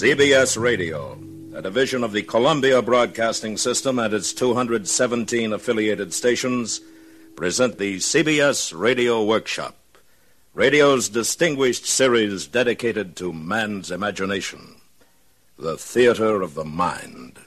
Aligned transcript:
CBS 0.00 0.58
Radio, 0.58 1.18
a 1.54 1.60
division 1.60 2.02
of 2.02 2.12
the 2.12 2.22
Columbia 2.22 2.80
Broadcasting 2.80 3.58
System 3.58 3.98
and 3.98 4.14
its 4.14 4.32
217 4.32 5.52
affiliated 5.52 6.14
stations, 6.14 6.80
present 7.36 7.76
the 7.76 7.96
CBS 7.96 8.72
Radio 8.74 9.22
Workshop, 9.22 9.76
radio's 10.54 11.10
distinguished 11.10 11.84
series 11.84 12.46
dedicated 12.46 13.14
to 13.16 13.30
man's 13.30 13.90
imagination, 13.90 14.76
the 15.58 15.76
theater 15.76 16.40
of 16.40 16.54
the 16.54 16.64
mind. 16.64 17.38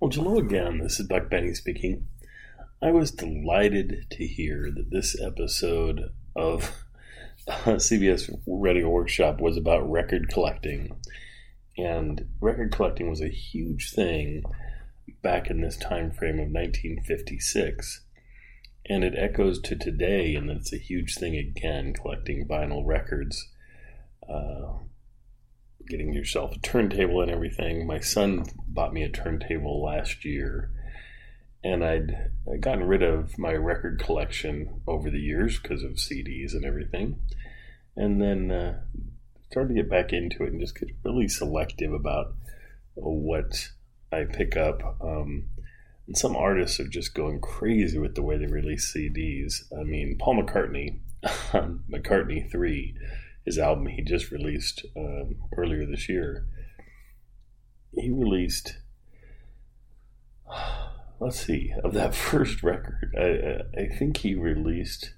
Well, 0.00 0.10
hello 0.10 0.38
again. 0.38 0.78
This 0.78 0.98
is 0.98 1.06
Buck 1.06 1.30
Benny 1.30 1.54
speaking. 1.54 2.08
I 2.82 2.92
was 2.92 3.10
delighted 3.10 4.06
to 4.10 4.26
hear 4.26 4.70
that 4.74 4.90
this 4.90 5.14
episode 5.20 6.12
of 6.34 6.72
CBS 7.46 8.34
Radio 8.46 8.88
Workshop 8.88 9.38
was 9.38 9.58
about 9.58 9.90
record 9.90 10.30
collecting. 10.30 10.96
And 11.76 12.28
record 12.40 12.72
collecting 12.72 13.10
was 13.10 13.20
a 13.20 13.28
huge 13.28 13.92
thing 13.92 14.44
back 15.22 15.50
in 15.50 15.60
this 15.60 15.76
time 15.76 16.10
frame 16.10 16.38
of 16.40 16.50
1956. 16.50 18.06
And 18.88 19.04
it 19.04 19.14
echoes 19.14 19.60
to 19.62 19.76
today, 19.76 20.34
and 20.34 20.50
it's 20.50 20.72
a 20.72 20.78
huge 20.78 21.16
thing 21.16 21.36
again, 21.36 21.92
collecting 21.92 22.48
vinyl 22.48 22.82
records. 22.86 23.46
Uh, 24.26 24.78
getting 25.86 26.14
yourself 26.14 26.52
a 26.56 26.60
turntable 26.60 27.20
and 27.20 27.30
everything. 27.30 27.86
My 27.86 28.00
son 28.00 28.46
bought 28.66 28.94
me 28.94 29.02
a 29.02 29.10
turntable 29.10 29.84
last 29.84 30.24
year, 30.24 30.70
and 31.62 31.84
I'd, 31.84 32.30
gotten 32.60 32.84
rid 32.84 33.02
of 33.02 33.38
my 33.38 33.52
record 33.52 34.00
collection 34.00 34.80
over 34.86 35.10
the 35.10 35.20
years 35.20 35.58
because 35.58 35.82
of 35.82 35.92
CDs 35.92 36.52
and 36.52 36.64
everything, 36.64 37.20
and 37.96 38.20
then 38.20 38.50
uh, 38.50 38.80
started 39.50 39.68
to 39.68 39.74
get 39.74 39.90
back 39.90 40.12
into 40.12 40.44
it 40.44 40.52
and 40.52 40.60
just 40.60 40.78
get 40.78 40.90
really 41.04 41.28
selective 41.28 41.92
about 41.92 42.34
what 42.94 43.70
I 44.12 44.24
pick 44.24 44.56
up. 44.56 44.96
Um, 45.00 45.48
and 46.06 46.16
some 46.16 46.34
artists 46.34 46.80
are 46.80 46.88
just 46.88 47.14
going 47.14 47.40
crazy 47.40 47.98
with 47.98 48.14
the 48.14 48.22
way 48.22 48.36
they 48.36 48.46
release 48.46 48.92
CDs. 48.92 49.62
I 49.78 49.84
mean, 49.84 50.16
Paul 50.18 50.42
McCartney, 50.42 50.98
McCartney 51.92 52.50
3 52.50 52.94
his 53.44 53.58
album 53.58 53.86
he 53.86 54.02
just 54.02 54.30
released 54.30 54.84
um, 54.96 55.36
earlier 55.56 55.86
this 55.86 56.08
year. 56.08 56.46
He 57.92 58.10
released, 58.10 58.78
let's 61.20 61.44
see, 61.46 61.72
of 61.84 61.92
that 61.94 62.14
first 62.30 62.62
record, 62.62 63.14
I, 63.16 63.80
I 63.80 63.86
think 63.86 64.18
he 64.18 64.34
released 64.34 65.14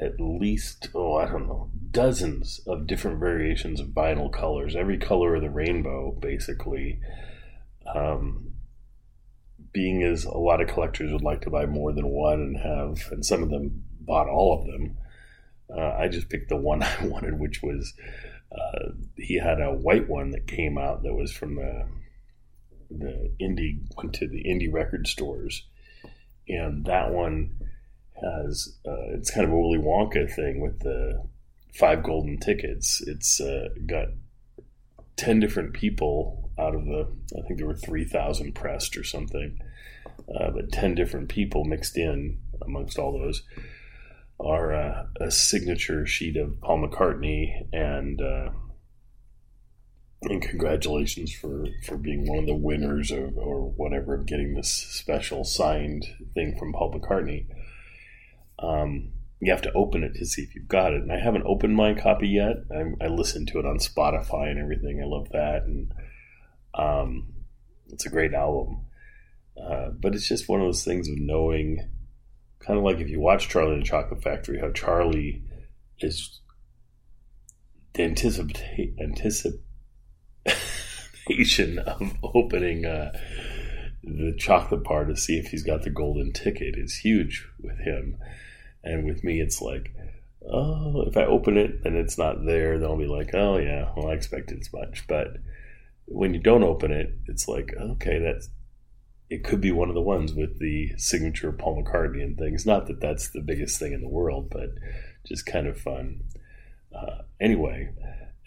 at 0.00 0.20
least, 0.20 0.88
oh, 0.94 1.16
I 1.16 1.26
don't 1.26 1.48
know, 1.48 1.70
dozens 1.90 2.60
of 2.66 2.86
different 2.86 3.18
variations 3.18 3.80
of 3.80 3.88
vinyl 3.88 4.32
colors, 4.32 4.76
every 4.76 4.98
color 4.98 5.34
of 5.36 5.42
the 5.42 5.50
rainbow, 5.50 6.12
basically. 6.12 7.00
Um, 7.94 8.52
being 9.72 10.02
as 10.02 10.24
a 10.24 10.36
lot 10.36 10.60
of 10.60 10.68
collectors 10.68 11.12
would 11.12 11.22
like 11.22 11.42
to 11.42 11.50
buy 11.50 11.66
more 11.66 11.92
than 11.92 12.08
one 12.08 12.40
and 12.40 12.56
have, 12.58 13.10
and 13.10 13.24
some 13.24 13.42
of 13.42 13.50
them 13.50 13.84
bought 14.00 14.28
all 14.28 14.58
of 14.58 14.66
them. 14.66 14.96
Uh, 15.74 15.94
I 15.98 16.08
just 16.08 16.28
picked 16.28 16.48
the 16.48 16.56
one 16.56 16.82
I 16.82 17.06
wanted, 17.06 17.38
which 17.38 17.62
was 17.62 17.94
uh, 18.52 18.90
he 19.16 19.38
had 19.38 19.60
a 19.60 19.72
white 19.72 20.08
one 20.08 20.30
that 20.30 20.46
came 20.46 20.78
out 20.78 21.02
that 21.02 21.14
was 21.14 21.32
from 21.32 21.56
the 21.56 21.86
the 22.90 23.30
indie 23.40 23.78
went 23.96 24.14
to 24.14 24.28
the 24.28 24.44
indie 24.44 24.72
record 24.72 25.06
stores, 25.06 25.64
and 26.48 26.84
that 26.86 27.12
one 27.12 27.56
has 28.20 28.78
uh, 28.86 29.14
it's 29.14 29.30
kind 29.30 29.46
of 29.46 29.52
a 29.52 29.56
Willy 29.56 29.78
Wonka 29.78 30.32
thing 30.32 30.60
with 30.60 30.80
the 30.80 31.22
five 31.74 32.02
golden 32.02 32.38
tickets. 32.38 33.02
It's 33.06 33.40
uh, 33.40 33.68
got 33.86 34.08
ten 35.16 35.40
different 35.40 35.74
people 35.74 36.50
out 36.58 36.74
of 36.74 36.84
the 36.84 37.08
I 37.38 37.46
think 37.46 37.58
there 37.58 37.66
were 37.66 37.74
three 37.74 38.04
thousand 38.04 38.54
pressed 38.54 38.96
or 38.96 39.04
something, 39.04 39.58
uh, 40.34 40.50
but 40.50 40.72
ten 40.72 40.94
different 40.94 41.28
people 41.28 41.64
mixed 41.64 41.96
in 41.96 42.38
amongst 42.62 42.98
all 42.98 43.12
those 43.12 43.42
are 44.38 44.74
uh, 44.74 45.06
a 45.20 45.30
signature 45.30 46.06
sheet 46.06 46.36
of 46.36 46.60
Paul 46.60 46.86
McCartney 46.86 47.66
and 47.72 48.20
uh, 48.20 48.50
and 50.22 50.42
congratulations 50.42 51.32
for 51.32 51.66
for 51.84 51.96
being 51.96 52.26
one 52.26 52.38
of 52.38 52.46
the 52.46 52.54
winners 52.54 53.12
or, 53.12 53.30
or 53.36 53.70
whatever 53.70 54.14
of 54.14 54.26
getting 54.26 54.54
this 54.54 54.72
special 54.72 55.44
signed 55.44 56.06
thing 56.34 56.58
from 56.58 56.72
Paul 56.72 56.94
McCartney. 56.94 57.46
Um, 58.58 59.12
you 59.40 59.52
have 59.52 59.62
to 59.62 59.72
open 59.74 60.02
it 60.02 60.14
to 60.14 60.24
see 60.24 60.42
if 60.42 60.54
you've 60.54 60.68
got 60.68 60.94
it, 60.94 61.02
and 61.02 61.12
I 61.12 61.18
haven't 61.18 61.44
opened 61.44 61.76
my 61.76 61.92
copy 61.94 62.28
yet. 62.28 62.56
I, 62.74 63.04
I 63.04 63.08
listened 63.08 63.48
to 63.48 63.58
it 63.58 63.66
on 63.66 63.78
Spotify 63.78 64.50
and 64.50 64.58
everything. 64.58 65.00
I 65.02 65.06
love 65.06 65.28
that, 65.32 65.64
and 65.64 65.92
um, 66.74 67.34
it's 67.88 68.06
a 68.06 68.10
great 68.10 68.32
album. 68.32 68.86
Uh, 69.62 69.90
but 69.90 70.14
it's 70.14 70.28
just 70.28 70.48
one 70.48 70.60
of 70.60 70.66
those 70.66 70.84
things 70.84 71.08
of 71.08 71.18
knowing 71.18 71.88
kind 72.60 72.78
of 72.78 72.84
like 72.84 72.98
if 72.98 73.08
you 73.08 73.20
watch 73.20 73.48
Charlie 73.48 73.74
and 73.74 73.82
the 73.82 73.86
Chocolate 73.86 74.22
Factory, 74.22 74.58
how 74.58 74.70
Charlie 74.70 75.42
is 76.00 76.40
the 77.94 78.02
anticipate, 78.02 78.94
anticipation 80.46 81.78
of 81.78 82.12
opening 82.22 82.84
uh, 82.84 83.12
the 84.02 84.34
chocolate 84.38 84.84
bar 84.84 85.04
to 85.04 85.16
see 85.16 85.38
if 85.38 85.48
he's 85.48 85.62
got 85.62 85.82
the 85.82 85.90
golden 85.90 86.32
ticket 86.32 86.76
is 86.76 86.96
huge 86.96 87.48
with 87.60 87.78
him. 87.78 88.16
And 88.84 89.04
with 89.04 89.24
me, 89.24 89.40
it's 89.40 89.60
like, 89.60 89.92
oh, 90.48 91.02
if 91.06 91.16
I 91.16 91.24
open 91.24 91.56
it 91.56 91.80
and 91.84 91.96
it's 91.96 92.18
not 92.18 92.44
there, 92.44 92.78
then 92.78 92.88
I'll 92.88 92.96
be 92.96 93.06
like, 93.06 93.34
oh, 93.34 93.58
yeah, 93.58 93.90
well, 93.96 94.08
I 94.08 94.12
expected 94.12 94.60
as 94.60 94.72
much. 94.72 95.06
But 95.08 95.38
when 96.06 96.34
you 96.34 96.40
don't 96.40 96.62
open 96.62 96.92
it, 96.92 97.18
it's 97.26 97.48
like, 97.48 97.74
okay, 97.78 98.18
that's 98.18 98.48
it 99.28 99.42
could 99.42 99.60
be 99.60 99.72
one 99.72 99.88
of 99.88 99.96
the 99.96 100.00
ones 100.00 100.32
with 100.32 100.60
the 100.60 100.92
signature 100.96 101.48
of 101.48 101.58
Paul 101.58 101.82
McCartney 101.82 102.22
and 102.22 102.38
things. 102.38 102.64
Not 102.64 102.86
that 102.86 103.00
that's 103.00 103.30
the 103.30 103.40
biggest 103.40 103.78
thing 103.78 103.92
in 103.92 104.00
the 104.00 104.08
world, 104.08 104.50
but 104.50 104.70
just 105.26 105.46
kind 105.46 105.66
of 105.66 105.80
fun. 105.80 106.22
Uh, 106.94 107.22
anyway, 107.40 107.90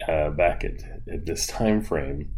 uh, 0.07 0.29
back 0.29 0.63
at, 0.63 0.81
at, 1.11 1.25
this 1.25 1.47
time 1.47 1.81
frame, 1.81 2.33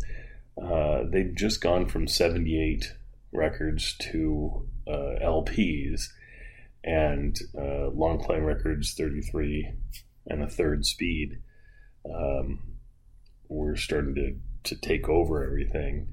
uh, 0.61 1.03
they'd 1.09 1.35
just 1.35 1.61
gone 1.61 1.87
from 1.87 2.07
78 2.07 2.93
records 3.31 3.95
to 4.11 4.67
uh, 4.87 5.19
LPs 5.23 6.07
and 6.83 7.37
uh, 7.57 7.87
long 7.89 8.19
playing 8.19 8.43
records 8.43 8.93
33 8.93 9.71
and 10.27 10.43
a 10.43 10.49
third 10.49 10.85
speed 10.85 11.39
um, 12.05 12.59
were 13.47 13.75
starting 13.75 14.15
to, 14.15 14.35
to 14.63 14.75
take 14.81 15.07
over 15.07 15.43
everything 15.43 16.07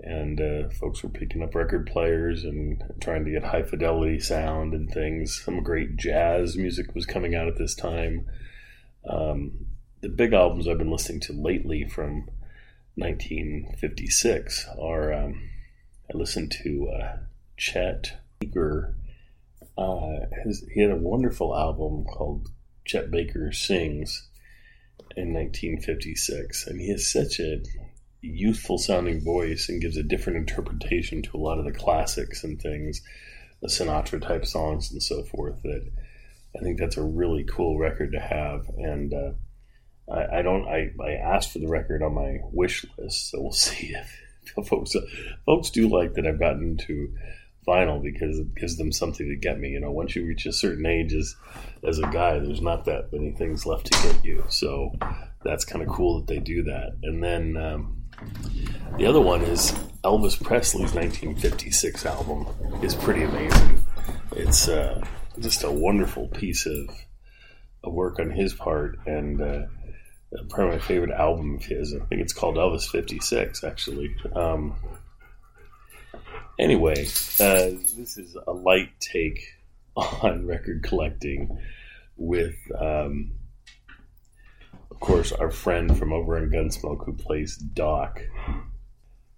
and 0.00 0.40
uh, 0.40 0.68
folks 0.68 1.02
were 1.02 1.08
picking 1.08 1.42
up 1.42 1.54
record 1.54 1.86
players 1.86 2.44
and 2.44 2.82
trying 3.00 3.24
to 3.24 3.30
get 3.30 3.44
high 3.44 3.62
fidelity 3.62 4.20
sound 4.20 4.74
and 4.74 4.90
things. 4.90 5.42
Some 5.42 5.62
great 5.62 5.96
jazz 5.96 6.56
music 6.56 6.94
was 6.94 7.06
coming 7.06 7.34
out 7.34 7.48
at 7.48 7.56
this 7.56 7.74
time. 7.74 8.26
Um, 9.08 9.66
the 10.06 10.14
big 10.14 10.32
albums 10.32 10.68
I've 10.68 10.78
been 10.78 10.92
listening 10.92 11.18
to 11.22 11.32
lately 11.32 11.84
from 11.84 12.28
1956 12.94 14.68
are 14.80 15.12
um, 15.12 15.50
I 16.08 16.16
listened 16.16 16.52
to 16.62 16.88
uh, 16.90 17.16
Chet 17.56 18.20
Baker. 18.38 18.94
Uh, 19.76 20.26
his, 20.44 20.64
he 20.72 20.80
had 20.80 20.92
a 20.92 20.96
wonderful 20.96 21.56
album 21.56 22.04
called 22.04 22.50
Chet 22.84 23.10
Baker 23.10 23.50
Sings 23.50 24.28
in 25.16 25.34
1956, 25.34 26.68
and 26.68 26.80
he 26.80 26.90
has 26.90 27.10
such 27.10 27.40
a 27.40 27.64
youthful 28.20 28.78
sounding 28.78 29.24
voice 29.24 29.68
and 29.68 29.82
gives 29.82 29.96
a 29.96 30.04
different 30.04 30.38
interpretation 30.38 31.20
to 31.20 31.36
a 31.36 31.42
lot 31.42 31.58
of 31.58 31.64
the 31.64 31.72
classics 31.72 32.44
and 32.44 32.62
things, 32.62 33.02
the 33.60 33.66
Sinatra 33.66 34.22
type 34.22 34.46
songs 34.46 34.92
and 34.92 35.02
so 35.02 35.24
forth. 35.24 35.60
That 35.64 35.90
I 36.56 36.62
think 36.62 36.78
that's 36.78 36.96
a 36.96 37.02
really 37.02 37.42
cool 37.42 37.76
record 37.76 38.12
to 38.12 38.20
have. 38.20 38.68
And 38.78 39.12
uh, 39.12 39.32
I, 40.10 40.38
I, 40.38 40.42
don't. 40.42 40.66
I, 40.66 40.90
I 41.02 41.12
asked 41.12 41.52
for 41.52 41.58
the 41.58 41.68
record 41.68 42.02
on 42.02 42.14
my 42.14 42.38
wish 42.52 42.84
list, 42.98 43.30
so 43.30 43.42
we'll 43.42 43.52
see 43.52 43.94
if, 43.94 44.20
if 44.56 44.68
folks 44.68 44.94
folks 45.44 45.70
do 45.70 45.88
like 45.88 46.14
that. 46.14 46.26
I've 46.26 46.38
gotten 46.38 46.76
to 46.86 47.12
vinyl 47.66 48.00
because 48.00 48.38
it 48.38 48.54
gives 48.54 48.76
them 48.76 48.92
something 48.92 49.28
to 49.28 49.36
get 49.36 49.58
me. 49.58 49.70
You 49.70 49.80
know, 49.80 49.90
once 49.90 50.14
you 50.14 50.24
reach 50.24 50.46
a 50.46 50.52
certain 50.52 50.86
age 50.86 51.12
as 51.12 51.34
as 51.82 51.98
a 51.98 52.06
guy, 52.06 52.38
there's 52.38 52.60
not 52.60 52.84
that 52.84 53.12
many 53.12 53.32
things 53.32 53.66
left 53.66 53.86
to 53.86 54.02
get 54.02 54.24
you. 54.24 54.44
So 54.48 54.92
that's 55.44 55.64
kind 55.64 55.82
of 55.82 55.88
cool 55.88 56.20
that 56.20 56.26
they 56.26 56.38
do 56.38 56.62
that. 56.64 56.96
And 57.02 57.22
then 57.22 57.56
um, 57.56 58.02
the 58.98 59.06
other 59.06 59.20
one 59.20 59.42
is 59.42 59.72
Elvis 60.04 60.42
Presley's 60.42 60.94
1956 60.94 62.06
album 62.06 62.46
is 62.82 62.94
pretty 62.94 63.22
amazing. 63.22 63.82
It's 64.32 64.68
uh, 64.68 65.04
just 65.38 65.64
a 65.64 65.70
wonderful 65.70 66.28
piece 66.28 66.66
of, 66.66 66.88
of 67.84 67.92
work 67.92 68.18
on 68.18 68.30
his 68.30 68.54
part, 68.54 68.98
and 69.06 69.40
uh, 69.40 69.62
probably 70.48 70.76
my 70.76 70.82
favorite 70.82 71.10
album 71.10 71.56
of 71.56 71.64
his. 71.64 71.94
I 71.94 72.04
think 72.06 72.22
it's 72.22 72.32
called 72.32 72.56
Elvis 72.56 72.88
56, 72.88 73.64
actually. 73.64 74.14
Um, 74.34 74.74
anyway, 76.58 77.06
uh, 77.40 77.70
this 77.96 78.18
is 78.18 78.36
a 78.46 78.52
light 78.52 78.90
take 79.00 79.54
on 79.96 80.46
record 80.46 80.82
collecting 80.82 81.58
with, 82.16 82.56
um, 82.78 83.32
of 84.90 85.00
course, 85.00 85.32
our 85.32 85.50
friend 85.50 85.96
from 85.96 86.12
over 86.12 86.38
in 86.38 86.50
Gunsmoke 86.50 87.04
who 87.04 87.12
plays 87.12 87.56
Doc, 87.56 88.22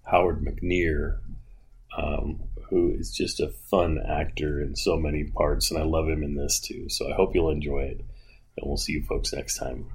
Howard 0.02 0.44
McNear, 0.44 1.18
um, 1.96 2.40
who 2.70 2.92
is 2.92 3.12
just 3.12 3.40
a 3.40 3.48
fun 3.70 3.98
actor 3.98 4.60
in 4.60 4.76
so 4.76 4.96
many 4.96 5.24
parts, 5.24 5.70
and 5.70 5.80
I 5.80 5.84
love 5.84 6.08
him 6.08 6.22
in 6.22 6.34
this 6.34 6.60
too. 6.60 6.88
So 6.88 7.10
I 7.10 7.14
hope 7.14 7.34
you'll 7.34 7.50
enjoy 7.50 7.80
it, 7.80 7.98
and 7.98 8.66
we'll 8.66 8.76
see 8.76 8.92
you 8.92 9.02
folks 9.02 9.32
next 9.32 9.56
time. 9.56 9.86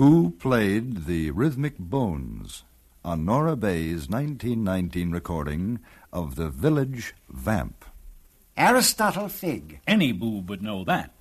Who 0.00 0.30
played 0.30 1.04
the 1.04 1.30
rhythmic 1.30 1.76
bones 1.76 2.64
on 3.04 3.26
Nora 3.26 3.54
Bayes' 3.54 4.08
1919 4.08 5.10
recording 5.10 5.78
of 6.10 6.36
The 6.36 6.48
Village 6.48 7.14
Vamp? 7.28 7.84
Aristotle 8.56 9.28
Fig. 9.28 9.80
Any 9.86 10.12
boob 10.12 10.48
would 10.48 10.62
know 10.62 10.84
that. 10.84 11.12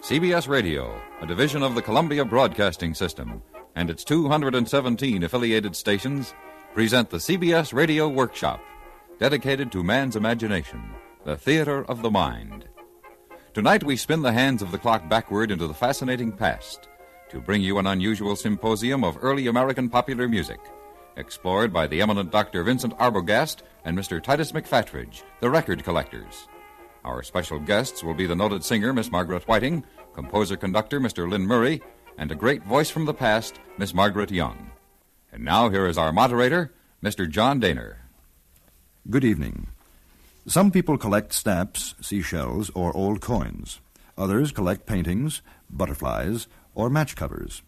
CBS 0.00 0.48
Radio, 0.48 0.98
a 1.20 1.26
division 1.26 1.62
of 1.62 1.74
the 1.74 1.82
Columbia 1.82 2.24
Broadcasting 2.24 2.94
System, 2.94 3.42
and 3.74 3.90
its 3.90 4.02
217 4.02 5.24
affiliated 5.24 5.76
stations 5.76 6.32
present 6.76 7.08
the 7.08 7.16
CBS 7.16 7.72
Radio 7.72 8.06
Workshop, 8.06 8.60
dedicated 9.18 9.72
to 9.72 9.82
man's 9.82 10.14
imagination, 10.14 10.82
the 11.24 11.34
theater 11.34 11.86
of 11.86 12.02
the 12.02 12.10
mind. 12.10 12.68
Tonight 13.54 13.82
we 13.82 13.96
spin 13.96 14.20
the 14.20 14.30
hands 14.30 14.60
of 14.60 14.70
the 14.72 14.76
clock 14.76 15.08
backward 15.08 15.50
into 15.50 15.66
the 15.66 15.72
fascinating 15.72 16.30
past 16.30 16.90
to 17.30 17.40
bring 17.40 17.62
you 17.62 17.78
an 17.78 17.86
unusual 17.86 18.36
symposium 18.36 19.04
of 19.04 19.16
early 19.22 19.46
American 19.46 19.88
popular 19.88 20.28
music, 20.28 20.60
explored 21.16 21.72
by 21.72 21.86
the 21.86 22.02
eminent 22.02 22.30
Dr. 22.30 22.62
Vincent 22.62 22.92
Arbogast 22.98 23.62
and 23.86 23.96
Mr. 23.96 24.22
Titus 24.22 24.52
McFatridge, 24.52 25.22
the 25.40 25.48
record 25.48 25.82
collectors. 25.82 26.46
Our 27.06 27.22
special 27.22 27.58
guests 27.58 28.04
will 28.04 28.12
be 28.12 28.26
the 28.26 28.36
noted 28.36 28.62
singer, 28.62 28.92
Miss 28.92 29.10
Margaret 29.10 29.48
Whiting, 29.48 29.82
composer 30.12 30.58
conductor, 30.58 31.00
Mr. 31.00 31.26
Lynn 31.26 31.46
Murray, 31.46 31.80
and 32.18 32.30
a 32.30 32.34
great 32.34 32.62
voice 32.64 32.90
from 32.90 33.06
the 33.06 33.14
past, 33.14 33.60
Miss 33.78 33.94
Margaret 33.94 34.30
Young. 34.30 34.72
And 35.36 35.44
now 35.44 35.68
here 35.68 35.86
is 35.86 35.98
our 35.98 36.14
moderator, 36.14 36.72
Mr. 37.04 37.28
John 37.28 37.60
Dehner. 37.60 37.96
Good 39.10 39.22
evening. 39.22 39.66
Some 40.46 40.70
people 40.70 40.96
collect 40.96 41.34
stamps, 41.34 41.94
seashells, 42.00 42.70
or 42.74 42.96
old 42.96 43.20
coins. 43.20 43.80
Others 44.16 44.52
collect 44.52 44.86
paintings, 44.86 45.42
butterflies, 45.68 46.46
or 46.74 46.88
match 46.88 47.16
covers. 47.16 47.60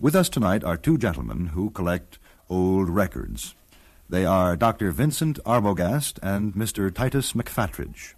With 0.00 0.16
us 0.16 0.28
tonight 0.28 0.64
are 0.64 0.76
two 0.76 0.98
gentlemen 0.98 1.54
who 1.54 1.70
collect 1.70 2.18
old 2.50 2.88
records. 2.88 3.54
They 4.10 4.26
are 4.26 4.56
Dr. 4.56 4.90
Vincent 4.90 5.38
Arbogast 5.44 6.18
and 6.20 6.52
Mr. 6.54 6.92
Titus 6.92 7.32
McFatridge. 7.34 8.14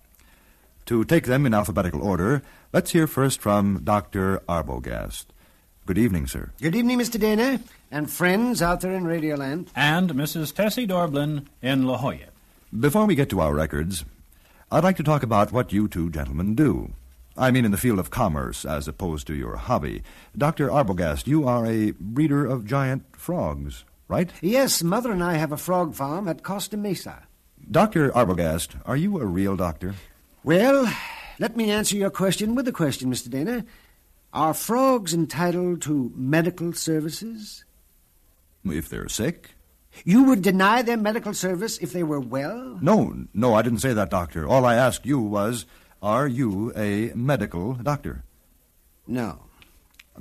To 0.87 1.05
take 1.05 1.27
them 1.27 1.45
in 1.45 1.53
alphabetical 1.53 2.03
order, 2.03 2.41
let's 2.73 2.93
hear 2.93 3.07
first 3.07 3.43
from 3.43 3.83
Dr. 3.85 4.41
Arbogast. 4.49 5.27
Good 5.87 5.99
evening, 5.99 6.27
sir. 6.27 6.51
Good 6.61 6.75
evening, 6.75 6.99
Mr. 6.99 7.21
Dana, 7.21 7.61
and 7.93 8.11
friends 8.11 8.61
out 8.61 8.81
there 8.81 8.91
in 8.91 9.05
Radioland. 9.05 9.69
And 9.77 10.11
Mrs. 10.15 10.53
Tessie 10.53 10.85
Dorblin 10.85 11.47
in 11.63 11.87
La 11.87 11.97
Jolla. 11.97 12.31
Before 12.77 13.07
we 13.07 13.15
get 13.15 13.31
to 13.31 13.41
our 13.41 13.55
records, 13.55 14.05
I'd 14.73 14.83
like 14.83 14.97
to 14.97 15.05
talk 15.05 15.23
about 15.23 15.53
what 15.53 15.73
you 15.73 15.87
two 15.87 16.11
gentlemen 16.11 16.57
do. 16.57 16.91
I 17.37 17.53
mean, 17.53 17.65
in 17.65 17.71
the 17.71 17.79
field 17.79 18.01
of 18.01 18.11
commerce, 18.11 18.65
as 18.65 18.89
opposed 18.89 19.29
to 19.29 19.35
your 19.37 19.55
hobby. 19.59 20.03
Dr. 20.37 20.71
Arbogast, 20.71 21.29
you 21.29 21.47
are 21.47 21.65
a 21.65 21.93
breeder 21.93 22.45
of 22.45 22.67
giant 22.67 23.05
frogs, 23.17 23.85
right? 24.09 24.33
Yes, 24.41 24.83
Mother 24.83 25.13
and 25.13 25.23
I 25.23 25.35
have 25.35 25.53
a 25.53 25.57
frog 25.57 25.95
farm 25.95 26.27
at 26.27 26.43
Costa 26.43 26.77
Mesa. 26.77 27.29
Dr. 27.71 28.11
Arbogast, 28.11 28.71
are 28.87 28.97
you 28.97 29.21
a 29.21 29.25
real 29.25 29.55
doctor? 29.55 29.95
Well, 30.43 30.93
let 31.39 31.57
me 31.57 31.71
answer 31.71 31.97
your 31.97 32.11
question 32.11 32.57
with 32.57 32.67
a 32.67 32.73
question, 32.73 33.09
Mr. 33.09 33.31
Dana. 33.31 33.65
Are 34.37 34.53
frogs 34.53 35.15
entitled 35.15 35.81
to 35.83 36.13
medical 36.15 36.75
services? 36.75 37.65
If 38.67 38.87
they're 38.87 39.09
sick? 39.09 39.53
You 40.05 40.25
would 40.25 40.43
deny 40.43 40.83
them 40.83 41.01
medical 41.03 41.33
service 41.33 41.79
if 41.79 41.95
they 41.95 42.03
were 42.03 42.21
well? 42.21 42.79
No, 42.83 43.25
no, 43.33 43.55
I 43.55 43.63
didn't 43.63 43.79
say 43.79 43.95
that, 43.95 44.11
doctor. 44.11 44.47
All 44.47 44.67
I 44.67 44.75
asked 44.75 45.07
you 45.07 45.19
was, 45.21 45.65
are 46.03 46.29
you 46.29 46.71
a 46.77 47.13
medical 47.15 47.77
doctor? 47.77 48.25
No. 49.07 49.39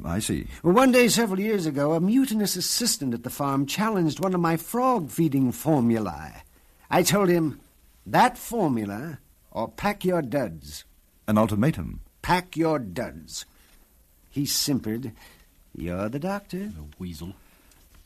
I 0.06 0.19
see. 0.19 0.47
Well, 0.63 0.73
one 0.73 0.94
day 0.94 1.09
several 1.09 1.41
years 1.41 1.65
ago, 1.65 1.91
a 1.91 2.00
mutinous 2.00 2.56
assistant 2.56 3.13
at 3.13 3.23
the 3.23 3.29
farm 3.29 3.65
challenged 3.65 4.21
one 4.21 4.33
of 4.33 4.39
my 4.39 4.56
frog 4.56 5.09
feeding 5.09 5.51
formulae. 5.51 6.41
I 6.89 7.03
told 7.03 7.27
him, 7.27 7.59
that 8.06 8.38
formula, 8.38 9.19
or 9.51 9.68
pack 9.68 10.06
your 10.06 10.21
duds. 10.21 10.85
An 11.27 11.38
ultimatum. 11.38 12.00
Pack 12.21 12.56
your 12.56 12.79
duds. 12.79 13.45
He 14.35 14.45
simpered. 14.45 15.13
You're 15.73 16.09
the 16.09 16.19
doctor. 16.19 16.57
The 16.67 16.85
weasel. 16.99 17.35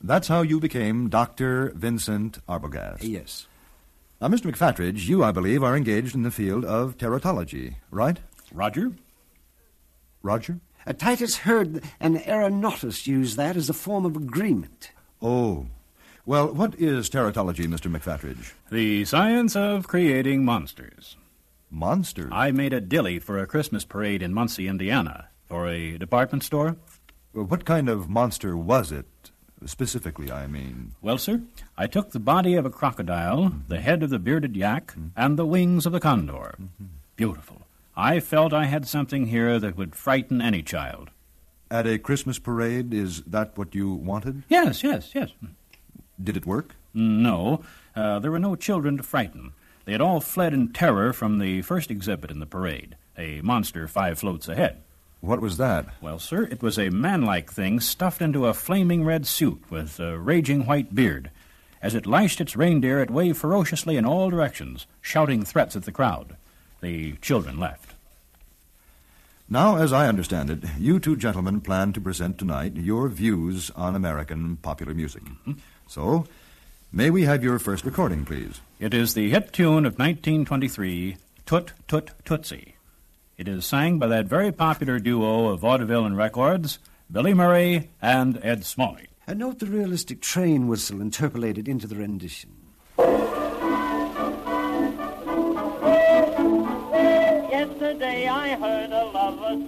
That's 0.00 0.28
how 0.28 0.42
you 0.42 0.60
became 0.60 1.08
Dr. 1.08 1.72
Vincent 1.74 2.38
Arbogast. 2.46 2.98
Yes. 3.02 3.48
Now, 4.20 4.28
Mr. 4.28 4.48
McFatridge, 4.48 5.08
you, 5.08 5.24
I 5.24 5.32
believe, 5.32 5.64
are 5.64 5.76
engaged 5.76 6.14
in 6.14 6.22
the 6.22 6.30
field 6.30 6.64
of 6.64 6.96
teratology, 6.96 7.74
right? 7.90 8.20
Roger? 8.52 8.92
Roger? 10.22 10.60
Uh, 10.86 10.92
Titus 10.92 11.38
heard 11.38 11.82
an 11.98 12.18
aeronautus 12.18 13.08
use 13.08 13.34
that 13.34 13.56
as 13.56 13.68
a 13.68 13.74
form 13.74 14.06
of 14.06 14.14
agreement. 14.14 14.92
Oh. 15.20 15.66
Well, 16.24 16.54
what 16.54 16.76
is 16.76 17.10
teratology, 17.10 17.66
Mr. 17.66 17.90
McFatridge? 17.90 18.52
The 18.70 19.04
science 19.04 19.56
of 19.56 19.88
creating 19.88 20.44
monsters. 20.44 21.16
Monsters? 21.72 22.30
I 22.30 22.52
made 22.52 22.72
a 22.72 22.80
dilly 22.80 23.18
for 23.18 23.36
a 23.40 23.48
Christmas 23.48 23.84
parade 23.84 24.22
in 24.22 24.32
Muncie, 24.32 24.68
Indiana, 24.68 25.29
for 25.50 25.66
a 25.66 25.98
department 25.98 26.44
store. 26.44 26.76
What 27.32 27.64
kind 27.64 27.88
of 27.88 28.08
monster 28.08 28.56
was 28.56 28.92
it? 28.92 29.06
Specifically, 29.66 30.30
I 30.32 30.46
mean. 30.46 30.92
Well, 31.02 31.18
sir, 31.18 31.42
I 31.76 31.86
took 31.86 32.12
the 32.12 32.20
body 32.20 32.54
of 32.54 32.64
a 32.64 32.70
crocodile, 32.70 33.52
the 33.68 33.80
head 33.80 34.02
of 34.02 34.08
the 34.08 34.18
bearded 34.18 34.56
yak, 34.56 34.94
and 35.14 35.36
the 35.38 35.44
wings 35.44 35.84
of 35.84 35.92
the 35.92 36.00
condor. 36.00 36.56
Beautiful. 37.16 37.62
I 37.94 38.20
felt 38.20 38.54
I 38.54 38.64
had 38.64 38.88
something 38.88 39.26
here 39.26 39.58
that 39.58 39.76
would 39.76 39.94
frighten 39.94 40.40
any 40.40 40.62
child. 40.62 41.10
At 41.70 41.86
a 41.86 41.98
Christmas 41.98 42.38
parade, 42.38 42.94
is 42.94 43.22
that 43.22 43.58
what 43.58 43.74
you 43.74 43.92
wanted? 43.92 44.44
Yes, 44.48 44.82
yes, 44.82 45.10
yes. 45.14 45.30
Did 46.22 46.36
it 46.36 46.46
work? 46.46 46.76
No, 46.94 47.62
uh, 47.94 48.18
there 48.20 48.30
were 48.30 48.38
no 48.38 48.56
children 48.56 48.96
to 48.96 49.02
frighten. 49.02 49.52
They 49.84 49.92
had 49.92 50.00
all 50.00 50.20
fled 50.20 50.54
in 50.54 50.72
terror 50.72 51.12
from 51.12 51.38
the 51.38 51.62
first 51.62 51.90
exhibit 51.90 52.30
in 52.30 52.40
the 52.40 52.46
parade, 52.46 52.96
a 53.18 53.40
monster 53.42 53.86
five 53.88 54.18
floats 54.20 54.48
ahead. 54.48 54.82
What 55.20 55.40
was 55.40 55.58
that? 55.58 55.86
Well, 56.00 56.18
sir, 56.18 56.44
it 56.44 56.62
was 56.62 56.78
a 56.78 56.88
manlike 56.90 57.52
thing 57.52 57.80
stuffed 57.80 58.22
into 58.22 58.46
a 58.46 58.54
flaming 58.54 59.04
red 59.04 59.26
suit 59.26 59.62
with 59.70 60.00
a 60.00 60.18
raging 60.18 60.64
white 60.64 60.94
beard. 60.94 61.30
As 61.82 61.94
it 61.94 62.06
lashed 62.06 62.40
its 62.40 62.56
reindeer, 62.56 63.00
it 63.00 63.10
waved 63.10 63.38
ferociously 63.38 63.96
in 63.96 64.06
all 64.06 64.30
directions, 64.30 64.86
shouting 65.00 65.44
threats 65.44 65.76
at 65.76 65.84
the 65.84 65.92
crowd. 65.92 66.36
The 66.80 67.12
children 67.20 67.58
left. 67.58 67.94
Now, 69.48 69.76
as 69.76 69.92
I 69.92 70.06
understand 70.06 70.48
it, 70.48 70.64
you 70.78 70.98
two 71.00 71.16
gentlemen 71.16 71.60
plan 71.60 71.92
to 71.94 72.00
present 72.00 72.38
tonight 72.38 72.76
your 72.76 73.08
views 73.08 73.70
on 73.74 73.96
American 73.96 74.56
popular 74.58 74.94
music. 74.94 75.24
Mm-hmm. 75.24 75.54
So, 75.86 76.26
may 76.92 77.10
we 77.10 77.24
have 77.24 77.42
your 77.42 77.58
first 77.58 77.84
recording, 77.84 78.24
please? 78.24 78.60
It 78.78 78.94
is 78.94 79.14
the 79.14 79.28
hit 79.28 79.52
tune 79.52 79.84
of 79.86 79.98
1923, 79.98 81.16
Toot 81.46 81.72
Toot 81.88 82.10
Tootsie. 82.24 82.76
It 83.40 83.48
is 83.48 83.64
sang 83.64 83.98
by 83.98 84.06
that 84.08 84.26
very 84.26 84.52
popular 84.52 84.98
duo 84.98 85.48
of 85.48 85.60
vaudeville 85.60 86.04
and 86.04 86.14
records, 86.14 86.78
Billy 87.10 87.32
Murray 87.32 87.88
and 88.02 88.38
Ed 88.42 88.66
Smalley. 88.66 89.06
And 89.26 89.38
note 89.38 89.60
the 89.60 89.66
realistic 89.66 90.20
train 90.20 90.68
whistle 90.68 91.00
interpolated 91.00 91.66
into 91.66 91.86
the 91.86 91.96
rendition. 91.96 92.50
Yesterday 97.50 98.28
I 98.28 98.56
heard 98.56 98.90
a 98.92 99.10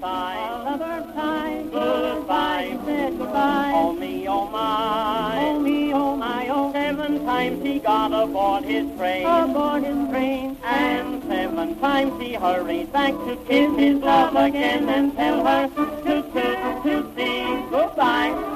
sigh. 0.00 0.64
Lover 0.64 1.12
sigh. 1.14 1.64
Goodbye. 1.70 2.78
Said 2.84 3.18
goodbye. 3.18 3.72
Oh 3.74 3.92
me, 3.92 4.28
oh 4.28 4.48
my. 4.48 5.38
Oh 5.40 5.58
me, 5.58 5.92
oh 5.92 6.16
my, 6.16 6.48
oh. 6.48 6.72
Seven 6.72 7.24
times 7.24 7.62
he 7.62 7.78
got 7.78 8.12
aboard 8.12 8.64
his 8.64 8.86
train. 8.96 9.26
Aboard 9.26 9.84
his 9.84 10.08
train. 10.10 10.56
And 10.64 11.22
seven 11.24 11.78
times 11.80 12.20
he 12.22 12.34
hurried 12.34 12.92
back 12.92 13.12
to 13.12 13.36
kiss 13.48 13.76
his 13.76 14.00
love 14.00 14.36
again 14.36 14.88
and 14.88 15.14
tell 15.16 15.44
her 15.44 15.68
to 15.68 15.86
to 16.04 16.82
to 16.82 17.14
see 17.14 17.42
goodbye. 17.70 18.52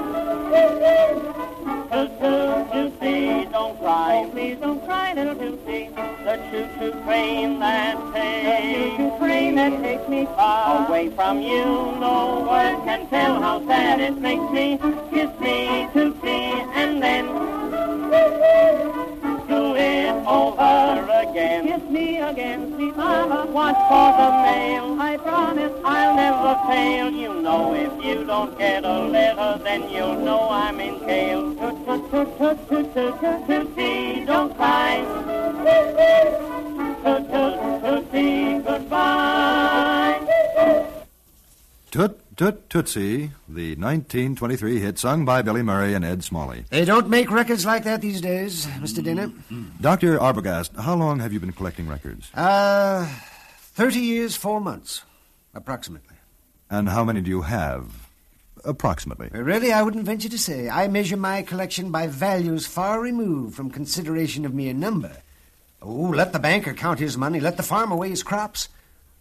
Toot 1.89 2.19
toot 2.19 2.71
Tootsie, 2.71 3.47
don't 3.51 3.79
cry, 3.79 4.29
please 4.31 4.57
don't 4.59 4.83
cry, 4.85 5.13
little 5.13 5.35
Tootsie. 5.35 5.89
The 6.25 6.35
choo-choo 6.51 6.91
train 7.03 7.59
that 7.59 7.95
takes, 8.13 8.97
the 8.97 8.97
choo-choo 8.97 9.17
train 9.17 9.55
that 9.55 9.81
takes 9.81 9.96
me 10.17 10.25
far 10.35 10.87
away 10.87 11.09
from 11.09 11.41
you. 11.41 11.65
No 12.05 12.47
word 12.49 12.77
can 12.85 13.07
tell 13.09 13.39
how 13.39 13.57
sad 13.67 13.99
it 13.99 14.17
makes 14.17 14.49
me. 14.51 14.77
Kiss 15.13 15.31
me 15.39 15.87
to 15.93 16.03
see 16.21 16.43
and 16.81 17.03
then 17.03 17.25
do 19.47 19.61
it 19.75 20.15
over 20.25 20.79
again. 21.23 21.67
Kiss 21.67 21.83
me 21.89 22.19
again, 22.19 22.73
sweet 22.73 22.95
mama. 22.95 23.45
Watch 23.57 23.79
for 23.89 24.09
the 24.21 24.29
mail. 24.45 24.85
I 24.99 25.17
promise 25.17 25.73
I'll 25.85 26.15
never 26.15 26.53
fail. 26.67 27.11
You 27.11 27.41
know 27.41 27.73
if 27.75 27.93
you 28.03 28.25
don't 28.25 28.57
get 28.57 28.85
a 28.85 28.99
letter, 29.15 29.63
then 29.63 29.89
you'll 29.89 30.19
know 30.27 30.49
I'm 30.49 30.79
in 30.79 30.99
jail. 30.99 31.41
Toot 31.59 31.85
toot 31.85 32.11
toot 32.11 32.37
toot 32.39 32.95
toot 32.95 33.17
Toot 41.91 42.19
Toot 42.35 42.69
Tootsie, 42.69 43.31
the 43.47 43.75
1923 43.75 44.79
hit 44.79 44.99
sung 44.99 45.25
by 45.25 45.41
Billy 45.41 45.63
Murray 45.63 45.93
and 45.93 46.03
Ed 46.03 46.23
Smalley. 46.23 46.65
They 46.69 46.85
don't 46.85 47.09
make 47.09 47.31
records 47.31 47.65
like 47.65 47.83
that 47.85 48.01
these 48.01 48.21
days, 48.21 48.67
Mr. 48.79 49.01
Dinner. 49.01 49.27
Mm, 49.27 49.41
mm. 49.49 49.81
Dr. 49.81 50.19
Arbogast, 50.19 50.75
how 50.77 50.95
long 50.95 51.19
have 51.19 51.33
you 51.33 51.39
been 51.39 51.53
collecting 51.53 51.87
records? 51.87 52.29
Uh, 52.35 53.07
30 53.73 53.99
years, 53.99 54.35
four 54.35 54.59
months, 54.59 55.03
approximately. 55.55 56.17
And 56.69 56.89
how 56.89 57.03
many 57.03 57.21
do 57.21 57.29
you 57.29 57.43
have? 57.43 58.09
Approximately. 58.65 59.31
Uh, 59.33 59.39
really, 59.39 59.71
I 59.71 59.81
wouldn't 59.81 60.05
venture 60.05 60.29
to 60.29 60.37
say. 60.37 60.67
I 60.69 60.89
measure 60.89 61.15
my 61.15 61.41
collection 61.41 61.89
by 61.89 62.07
values 62.07 62.67
far 62.67 62.99
removed 62.99 63.55
from 63.55 63.71
consideration 63.71 64.45
of 64.45 64.53
mere 64.53 64.73
number. 64.73 65.17
Oh, 65.81 66.11
let 66.13 66.33
the 66.33 66.39
banker 66.39 66.73
count 66.73 66.99
his 66.99 67.17
money, 67.17 67.39
let 67.39 67.55
the 67.55 67.63
farmer 67.63 67.95
weigh 67.95 68.09
his 68.09 68.23
crops. 68.23 68.67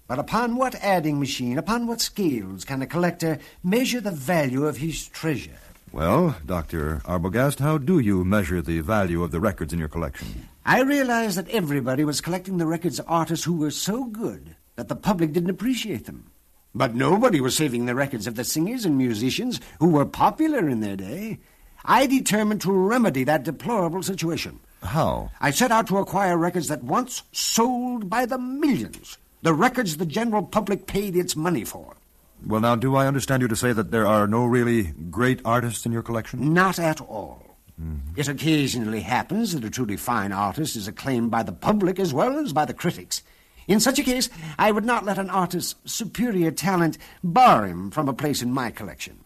But 0.09 0.19
upon 0.21 0.57
what 0.57 0.77
adding 0.77 1.19
machine, 1.19 1.59
upon 1.59 1.87
what 1.87 2.01
scales 2.01 2.65
can 2.65 2.81
a 2.81 2.87
collector 2.87 3.39
measure 3.65 4.01
the 4.01 4.13
value 4.13 4.65
of 4.65 4.77
his 4.77 5.09
treasure? 5.09 5.59
Well, 5.93 6.37
Dr. 6.45 7.01
Arbogast, 7.05 7.59
how 7.59 7.79
do 7.79 7.99
you 7.99 8.25
measure 8.25 8.63
the 8.63 8.81
value 8.81 9.25
of 9.25 9.33
the 9.33 9.41
records 9.41 9.73
in 9.73 9.79
your 9.79 9.89
collection? 9.89 10.49
I 10.65 10.83
realized 10.83 11.39
that 11.39 11.49
everybody 11.49 12.05
was 12.05 12.21
collecting 12.21 12.59
the 12.59 12.67
records 12.67 12.99
of 12.99 13.07
artists 13.09 13.45
who 13.45 13.57
were 13.57 13.71
so 13.71 14.05
good 14.05 14.55
that 14.77 14.89
the 14.89 14.97
public 14.97 15.33
didn't 15.33 15.51
appreciate 15.51 16.07
them. 16.07 16.31
But 16.75 16.95
nobody 16.95 17.41
was 17.41 17.57
saving 17.57 17.87
the 17.87 17.95
records 17.95 18.27
of 18.27 18.35
the 18.35 18.45
singers 18.45 18.85
and 18.85 18.99
musicians 18.99 19.61
who 19.81 19.89
were 19.89 20.05
popular 20.05 20.69
in 20.69 20.81
their 20.81 20.97
day. 20.97 21.39
I 21.85 22.07
determined 22.07 22.61
to 22.63 22.73
remedy 22.73 23.25
that 23.25 23.45
deplorable 23.45 24.03
situation. 24.03 24.61
How? 24.83 25.31
I 25.41 25.51
set 25.51 25.73
out 25.73 25.87
to 25.89 25.99
acquire 25.99 26.37
records 26.37 26.69
that 26.69 26.85
once 26.85 27.23
sold 27.33 28.11
by 28.11 28.27
the 28.27 28.39
millions. 28.39 29.19
The 29.43 29.55
records 29.55 29.97
the 29.97 30.07
general 30.07 30.43
public 30.43 30.87
paid 30.87 31.17
its 31.17 31.37
money 31.37 31.65
for. 31.65 31.97
Well, 32.45 32.61
now, 32.61 32.77
do 32.77 32.97
I 32.97 33.07
understand 33.07 33.43
you 33.43 33.49
to 33.49 33.57
say 33.57 33.73
that 33.73 33.91
there 33.91 34.07
are 34.07 34.27
no 34.27 34.45
really 34.45 34.93
great 35.11 35.41
artists 35.45 35.87
in 35.87 35.93
your 35.93 36.03
collection? 36.03 36.53
Not 36.53 36.79
at 36.79 37.01
all. 37.01 37.57
Mm-hmm. 37.81 38.19
It 38.19 38.29
occasionally 38.29 39.01
happens 39.01 39.53
that 39.53 39.65
a 39.65 39.71
truly 39.71 39.97
fine 39.97 40.33
artist 40.33 40.77
is 40.77 40.89
acclaimed 40.89 41.31
by 41.31 41.43
the 41.43 41.53
public 41.53 41.99
as 41.99 42.13
well 42.13 42.39
as 42.39 42.53
by 42.53 42.65
the 42.65 42.75
critics. 42.75 43.23
In 43.69 43.81
such 43.81 43.99
a 43.99 44.05
case, 44.05 44.29
I 44.59 44.71
would 44.71 44.85
not 44.85 45.05
let 45.05 45.19
an 45.19 45.29
artist's 45.29 45.75
superior 45.85 46.51
talent 46.51 46.99
bar 47.23 47.67
him 47.67 47.91
from 47.91 48.09
a 48.09 48.15
place 48.15 48.43
in 48.43 48.53
my 48.53 48.71
collection. 48.71 49.25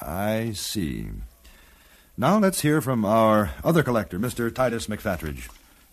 I 0.00 0.52
see. 0.54 1.08
Now 2.16 2.38
let's 2.38 2.62
hear 2.62 2.80
from 2.80 3.04
our 3.04 3.50
other 3.62 3.82
collector, 3.82 4.18
Mr. 4.18 4.52
Titus 4.52 4.86
McFatridge. 4.86 5.48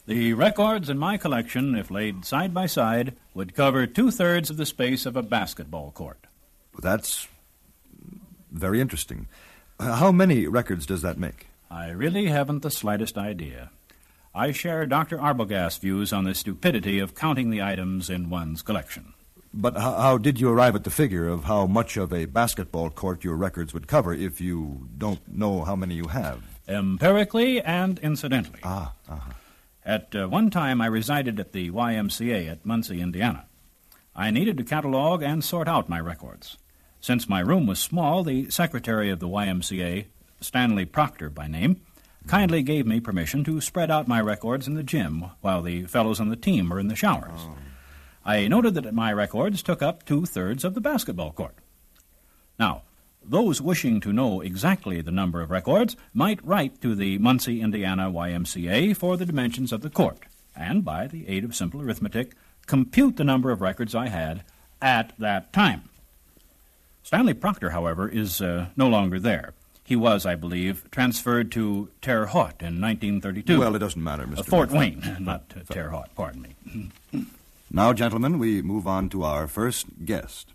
The 0.07 0.33
records 0.33 0.89
in 0.89 0.97
my 0.97 1.17
collection, 1.17 1.75
if 1.75 1.91
laid 1.91 2.25
side 2.25 2.53
by 2.53 2.65
side, 2.65 3.15
would 3.33 3.55
cover 3.55 3.85
two 3.85 4.11
thirds 4.11 4.49
of 4.49 4.57
the 4.57 4.65
space 4.65 5.05
of 5.05 5.15
a 5.15 5.23
basketball 5.23 5.91
court. 5.91 6.25
That's 6.81 7.27
very 8.51 8.81
interesting. 8.81 9.27
How 9.79 10.11
many 10.11 10.47
records 10.47 10.85
does 10.85 11.01
that 11.01 11.17
make? 11.17 11.47
I 11.69 11.89
really 11.89 12.27
haven't 12.27 12.61
the 12.61 12.71
slightest 12.71 13.17
idea. 13.17 13.71
I 14.33 14.51
share 14.51 14.85
Dr. 14.85 15.17
Arbogast's 15.17 15.77
views 15.77 16.13
on 16.13 16.23
the 16.23 16.33
stupidity 16.33 16.99
of 16.99 17.15
counting 17.15 17.49
the 17.49 17.61
items 17.61 18.09
in 18.09 18.29
one's 18.29 18.61
collection. 18.61 19.13
But 19.53 19.75
how, 19.75 19.93
how 19.95 20.17
did 20.17 20.39
you 20.39 20.49
arrive 20.49 20.75
at 20.75 20.85
the 20.85 20.89
figure 20.89 21.27
of 21.27 21.43
how 21.43 21.65
much 21.65 21.97
of 21.97 22.13
a 22.13 22.25
basketball 22.25 22.89
court 22.89 23.23
your 23.23 23.35
records 23.35 23.73
would 23.73 23.87
cover 23.87 24.13
if 24.13 24.39
you 24.39 24.87
don't 24.97 25.19
know 25.27 25.63
how 25.63 25.75
many 25.75 25.95
you 25.95 26.07
have? 26.07 26.41
Empirically 26.67 27.61
and 27.61 27.99
incidentally. 27.99 28.61
Ah, 28.63 28.93
uh-huh. 29.09 29.31
At 29.85 30.15
uh, 30.15 30.27
one 30.27 30.49
time, 30.49 30.81
I 30.81 30.85
resided 30.85 31.39
at 31.39 31.53
the 31.53 31.71
YMCA 31.71 32.49
at 32.49 32.65
Muncie, 32.65 33.01
Indiana. 33.01 33.45
I 34.15 34.29
needed 34.29 34.57
to 34.57 34.63
catalog 34.63 35.23
and 35.23 35.43
sort 35.43 35.67
out 35.67 35.89
my 35.89 35.99
records. 35.99 36.57
Since 36.99 37.27
my 37.27 37.39
room 37.39 37.65
was 37.65 37.79
small, 37.79 38.23
the 38.23 38.49
secretary 38.51 39.09
of 39.09 39.19
the 39.19 39.27
YMCA, 39.27 40.05
Stanley 40.39 40.85
Proctor 40.85 41.29
by 41.29 41.47
name, 41.47 41.81
kindly 42.27 42.61
gave 42.61 42.85
me 42.85 42.99
permission 42.99 43.43
to 43.45 43.59
spread 43.61 43.89
out 43.89 44.07
my 44.07 44.21
records 44.21 44.67
in 44.67 44.75
the 44.75 44.83
gym 44.83 45.25
while 45.41 45.63
the 45.63 45.85
fellows 45.85 46.19
on 46.19 46.29
the 46.29 46.35
team 46.35 46.69
were 46.69 46.79
in 46.79 46.87
the 46.87 46.95
showers. 46.95 47.39
I 48.23 48.47
noted 48.47 48.75
that 48.75 48.93
my 48.93 49.11
records 49.11 49.63
took 49.63 49.81
up 49.81 50.05
two 50.05 50.25
thirds 50.27 50.63
of 50.63 50.75
the 50.75 50.81
basketball 50.81 51.31
court. 51.31 51.55
Now, 52.59 52.83
those 53.23 53.61
wishing 53.61 53.99
to 54.01 54.13
know 54.13 54.41
exactly 54.41 55.01
the 55.01 55.11
number 55.11 55.41
of 55.41 55.51
records 55.51 55.95
might 56.13 56.43
write 56.45 56.81
to 56.81 56.95
the 56.95 57.17
Muncie, 57.17 57.61
Indiana 57.61 58.11
YMCA 58.11 58.95
for 58.95 59.17
the 59.17 59.25
dimensions 59.25 59.71
of 59.71 59.81
the 59.81 59.89
court, 59.89 60.19
and 60.55 60.83
by 60.83 61.07
the 61.07 61.27
aid 61.27 61.43
of 61.43 61.55
simple 61.55 61.81
arithmetic, 61.81 62.33
compute 62.65 63.17
the 63.17 63.23
number 63.23 63.51
of 63.51 63.61
records 63.61 63.93
I 63.95 64.07
had 64.09 64.43
at 64.81 65.13
that 65.19 65.53
time. 65.53 65.83
Stanley 67.03 67.33
Proctor, 67.33 67.71
however, 67.71 68.07
is 68.07 68.41
uh, 68.41 68.67
no 68.75 68.87
longer 68.87 69.19
there. 69.19 69.53
He 69.83 69.95
was, 69.95 70.25
I 70.25 70.35
believe, 70.35 70.89
transferred 70.91 71.51
to 71.53 71.89
Terre 72.01 72.27
Haute 72.27 72.61
in 72.61 72.79
1932. 72.79 73.59
Well, 73.59 73.75
it 73.75 73.79
doesn't 73.79 74.01
matter, 74.01 74.25
Mr. 74.25 74.39
Uh, 74.39 74.43
Fort. 74.43 74.71
Wayne, 74.71 75.17
not 75.19 75.43
uh, 75.55 75.61
Terre 75.73 75.89
Haute, 75.89 76.13
pardon 76.15 76.43
me. 76.43 77.25
Now, 77.69 77.91
gentlemen, 77.93 78.39
we 78.39 78.61
move 78.61 78.87
on 78.87 79.09
to 79.09 79.23
our 79.23 79.47
first 79.47 80.05
guest. 80.05 80.53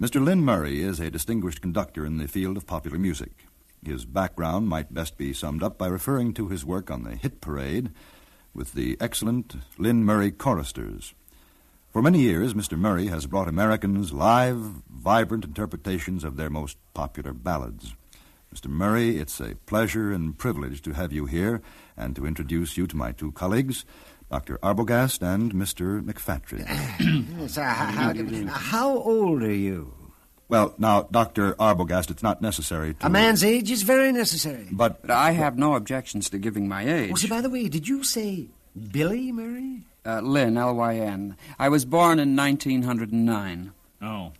Mr. 0.00 0.24
Lynn 0.24 0.42
Murray 0.42 0.80
is 0.80 0.98
a 0.98 1.10
distinguished 1.10 1.60
conductor 1.60 2.06
in 2.06 2.16
the 2.16 2.26
field 2.26 2.56
of 2.56 2.66
popular 2.66 2.98
music. 2.98 3.46
His 3.84 4.06
background 4.06 4.66
might 4.66 4.94
best 4.94 5.18
be 5.18 5.34
summed 5.34 5.62
up 5.62 5.76
by 5.76 5.86
referring 5.86 6.32
to 6.34 6.48
his 6.48 6.64
work 6.64 6.90
on 6.90 7.04
the 7.04 7.14
hit 7.14 7.42
parade 7.42 7.90
with 8.54 8.72
the 8.72 8.96
excellent 9.00 9.56
Lynn 9.76 10.02
Murray 10.02 10.30
choristers. 10.30 11.14
For 11.92 12.00
many 12.00 12.20
years, 12.20 12.54
Mr. 12.54 12.78
Murray 12.78 13.08
has 13.08 13.26
brought 13.26 13.48
Americans 13.48 14.14
live, 14.14 14.56
vibrant 14.90 15.44
interpretations 15.44 16.24
of 16.24 16.36
their 16.36 16.50
most 16.50 16.78
popular 16.94 17.34
ballads. 17.34 17.94
Mr. 18.52 18.68
Murray, 18.68 19.18
it's 19.18 19.40
a 19.40 19.56
pleasure 19.66 20.10
and 20.10 20.38
privilege 20.38 20.80
to 20.82 20.92
have 20.92 21.12
you 21.12 21.26
here 21.26 21.60
and 21.98 22.16
to 22.16 22.26
introduce 22.26 22.78
you 22.78 22.86
to 22.86 22.96
my 22.96 23.12
two 23.12 23.30
colleagues, 23.32 23.84
Dr. 24.32 24.56
Arbogast 24.62 25.20
and 25.20 25.52
Mr. 25.52 26.00
McFatridge. 26.02 26.64
Yes, 27.42 27.58
uh, 27.58 27.64
how, 27.64 28.14
how 28.48 28.88
old 28.98 29.42
are 29.42 29.52
you? 29.52 29.92
well, 30.48 30.74
now, 30.78 31.02
Dr. 31.10 31.52
Arbogast, 31.54 32.10
it's 32.10 32.22
not 32.22 32.40
necessary 32.40 32.94
to. 32.94 33.06
A 33.06 33.10
man's 33.10 33.44
age 33.44 33.70
is 33.70 33.82
very 33.82 34.10
necessary. 34.10 34.68
But 34.72 35.02
But 35.02 35.10
I 35.10 35.32
have 35.32 35.58
no 35.58 35.74
objections 35.74 36.30
to 36.30 36.38
giving 36.38 36.66
my 36.66 36.84
Oh, 36.86 36.94
age. 36.96 37.18
see, 37.18 37.28
by 37.28 37.42
the 37.42 37.50
way, 37.50 37.68
did 37.68 37.86
you 37.88 38.02
say 38.04 38.46
Billy 38.90 39.32
Murray? 39.32 39.82
Uh, 40.06 40.20
Lynn, 40.20 40.56
L-Y-N. 40.56 41.36
I 41.58 41.68
was 41.68 41.84
born 41.84 42.18
in 42.18 42.34
1909. 42.34 43.72
Oh. 44.00 44.32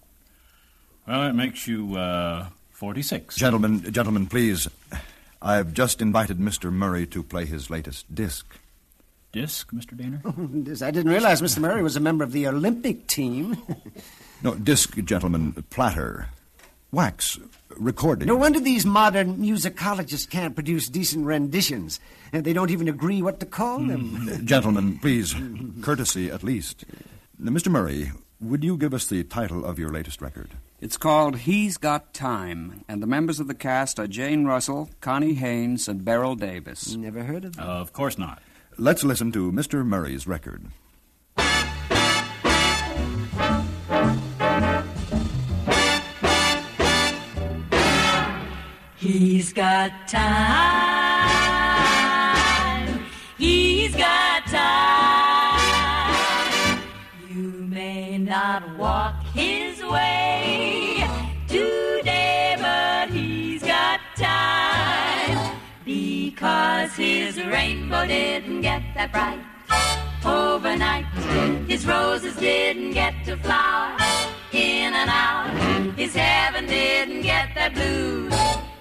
Well, 1.06 1.20
that 1.20 1.34
makes 1.34 1.66
you 1.66 1.96
uh, 1.96 2.46
46. 2.70 3.36
Gentlemen, 3.36 3.92
gentlemen, 3.92 4.26
please. 4.26 4.68
I've 5.42 5.74
just 5.74 6.00
invited 6.00 6.38
Mr. 6.38 6.72
Murray 6.72 7.06
to 7.08 7.22
play 7.22 7.44
his 7.44 7.68
latest 7.68 8.14
disc. 8.14 8.46
Disc, 9.32 9.72
Mr. 9.72 9.94
Dehner? 9.94 10.66
Yes, 10.68 10.82
I 10.82 10.90
didn't 10.90 11.10
realize 11.10 11.40
Mr. 11.40 11.58
Murray 11.58 11.82
was 11.82 11.96
a 11.96 12.00
member 12.00 12.22
of 12.22 12.32
the 12.32 12.46
Olympic 12.46 13.06
team. 13.06 13.56
No, 14.42 14.54
disc, 14.54 14.96
gentlemen, 15.04 15.52
platter, 15.70 16.28
wax, 16.90 17.38
recording. 17.76 18.26
No 18.26 18.36
wonder 18.36 18.60
these 18.60 18.84
modern 18.84 19.38
musicologists 19.38 20.28
can't 20.28 20.54
produce 20.54 20.88
decent 20.88 21.26
renditions. 21.26 22.00
And 22.32 22.44
they 22.44 22.52
don't 22.52 22.70
even 22.70 22.88
agree 22.88 23.22
what 23.22 23.38
to 23.40 23.46
call 23.46 23.78
mm. 23.78 23.88
them. 23.88 24.28
Uh, 24.28 24.38
gentlemen, 24.38 24.98
please, 24.98 25.34
courtesy 25.80 26.30
at 26.30 26.42
least. 26.42 26.84
Now, 27.38 27.52
Mr. 27.52 27.70
Murray, 27.70 28.12
would 28.40 28.64
you 28.64 28.76
give 28.76 28.92
us 28.92 29.06
the 29.06 29.22
title 29.22 29.64
of 29.64 29.78
your 29.78 29.90
latest 29.90 30.20
record? 30.20 30.50
It's 30.80 30.96
called 30.96 31.36
He's 31.38 31.76
Got 31.78 32.12
Time, 32.12 32.84
and 32.88 33.00
the 33.00 33.06
members 33.06 33.38
of 33.38 33.46
the 33.46 33.54
cast 33.54 34.00
are 34.00 34.08
Jane 34.08 34.44
Russell, 34.44 34.90
Connie 35.00 35.34
Haynes, 35.34 35.86
and 35.86 36.04
Beryl 36.04 36.34
Davis. 36.34 36.96
Never 36.96 37.22
heard 37.22 37.44
of 37.44 37.54
them. 37.54 37.64
Of 37.64 37.92
course 37.92 38.18
not. 38.18 38.42
Let's 38.78 39.04
listen 39.04 39.30
to 39.32 39.52
Mr. 39.52 39.84
Murray's 39.84 40.26
record. 40.26 40.68
He's 48.96 49.52
got 49.52 49.92
time. 50.08 50.22
He's 53.36 53.94
got 53.94 54.46
time. 54.46 55.58
You 57.28 57.50
may 57.68 58.16
not 58.16 58.78
walk 58.78 59.22
his 59.34 59.82
way 59.84 60.21
his 66.96 67.36
rainbow 67.36 68.06
didn't 68.06 68.60
get 68.60 68.82
that 68.94 69.12
bright 69.12 69.40
overnight. 70.24 71.06
His 71.68 71.86
roses 71.86 72.36
didn't 72.36 72.92
get 72.92 73.14
to 73.24 73.36
flower 73.38 73.96
in 74.52 74.92
and 74.92 75.10
out. 75.10 75.96
His 75.96 76.14
heaven 76.14 76.66
didn't 76.66 77.22
get 77.22 77.54
that 77.54 77.74
blue 77.74 78.30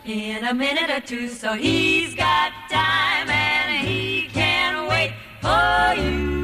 in 0.06 0.44
a 0.44 0.54
minute 0.54 0.90
or 0.90 1.00
two. 1.00 1.28
So 1.30 1.54
he's 1.54 2.16
got 2.16 2.52
time 2.70 3.30
and 3.30 3.88
he 3.88 4.28
can 4.34 4.88
wait 4.88 5.14
for 5.42 6.02
you. 6.02 6.41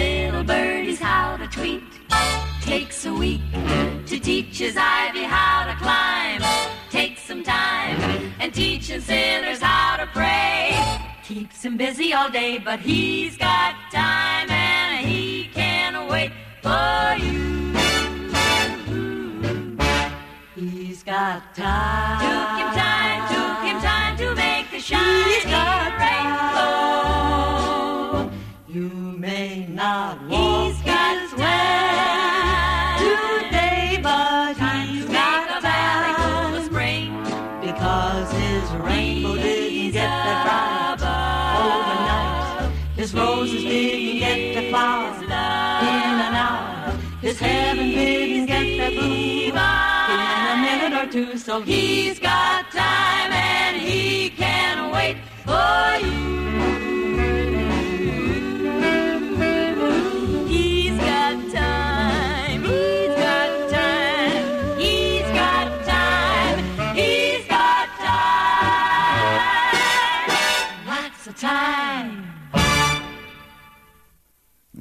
Little 0.00 0.44
birdies 0.44 0.98
how 0.98 1.36
to 1.36 1.46
tweet. 1.48 1.82
Takes 2.62 3.04
a 3.06 3.12
week 3.12 3.42
to 4.06 4.18
teach 4.18 4.58
his 4.58 4.76
ivy 4.76 5.24
how 5.24 5.66
to 5.68 5.74
climb. 5.84 6.42
Takes 6.90 7.22
some 7.22 7.42
time 7.42 7.96
and 8.40 8.52
teaching 8.52 9.00
sinners 9.00 9.60
how 9.60 9.96
to 9.96 10.06
pray. 10.18 10.60
Keeps 11.24 11.64
him 11.64 11.76
busy 11.76 12.12
all 12.12 12.30
day, 12.30 12.58
but 12.58 12.80
he's 12.80 13.36
got 13.36 13.74
time 13.92 14.50
and 14.50 15.06
he 15.06 15.50
can 15.52 16.08
wait 16.08 16.32
for 16.62 17.16
you. 17.24 17.40
He's 20.56 21.02
got 21.02 21.54
time. 21.54 22.20
Took 22.26 22.52
him 22.60 22.70
time, 22.84 23.20
took 23.34 23.58
him 23.68 23.78
time 23.90 24.14
to 24.22 24.34
make 24.34 24.72
a 24.72 24.80
shining 24.80 25.46
rainbow. 26.02 27.59
You 28.72 28.88
may 29.18 29.66
not 29.68 30.22
walk 30.28 30.74
He's 30.74 30.82
got 30.84 31.30
today, 33.00 33.98
but 34.00 34.54
he's 34.54 35.06
got 35.06 35.58
a 35.58 35.60
valley 35.60 36.14
full 36.22 36.54
of 36.56 36.64
spring 36.66 37.10
because 37.60 38.30
his 38.30 38.70
rainbow 38.74 39.34
didn't 39.34 39.90
get 39.90 40.06
that 40.06 40.98
bright 41.00 41.02
overnight. 41.58 42.70
His 42.94 43.12
roses 43.12 43.60
didn't 43.64 44.18
get 44.20 44.54
the 44.54 44.70
flowers 44.70 45.20
in 45.20 45.32
an 45.32 46.34
hour. 46.36 46.96
His 47.20 47.40
heaven 47.40 47.88
didn't 47.88 48.46
get 48.46 48.78
that 48.78 48.92
blue 48.92 49.50
in 49.50 49.56
a 50.46 50.56
minute 50.62 50.94
or 50.96 51.10
two. 51.10 51.36
So 51.38 51.60
He's 51.62 52.20
got 52.20 52.70
time 52.70 53.32
and 53.32 53.82
he 53.82 54.30
can 54.30 54.92
wait 54.92 55.16
for 55.44 56.06
you. 56.06 56.89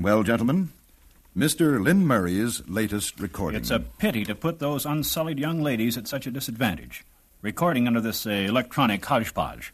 Well, 0.09 0.23
gentlemen, 0.23 0.69
Mr. 1.37 1.79
Lynn 1.79 2.03
Murray's 2.07 2.67
latest 2.67 3.19
recording. 3.19 3.61
It's 3.61 3.69
a 3.69 3.79
pity 3.79 4.25
to 4.25 4.33
put 4.33 4.57
those 4.57 4.83
unsullied 4.83 5.37
young 5.37 5.61
ladies 5.61 5.99
at 5.99 6.07
such 6.07 6.25
a 6.25 6.31
disadvantage, 6.31 7.05
recording 7.43 7.85
under 7.85 8.01
this 8.01 8.25
uh, 8.25 8.31
electronic 8.31 9.05
hodgepodge. 9.05 9.71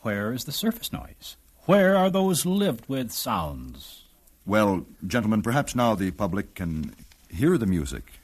Where 0.00 0.32
is 0.32 0.46
the 0.46 0.50
surface 0.50 0.92
noise? 0.92 1.36
Where 1.66 1.96
are 1.96 2.10
those 2.10 2.44
lived 2.44 2.88
with 2.88 3.12
sounds? 3.12 4.02
Well, 4.44 4.84
gentlemen, 5.06 5.42
perhaps 5.42 5.76
now 5.76 5.94
the 5.94 6.10
public 6.10 6.56
can 6.56 6.96
hear 7.30 7.56
the 7.56 7.64
music. 7.64 8.14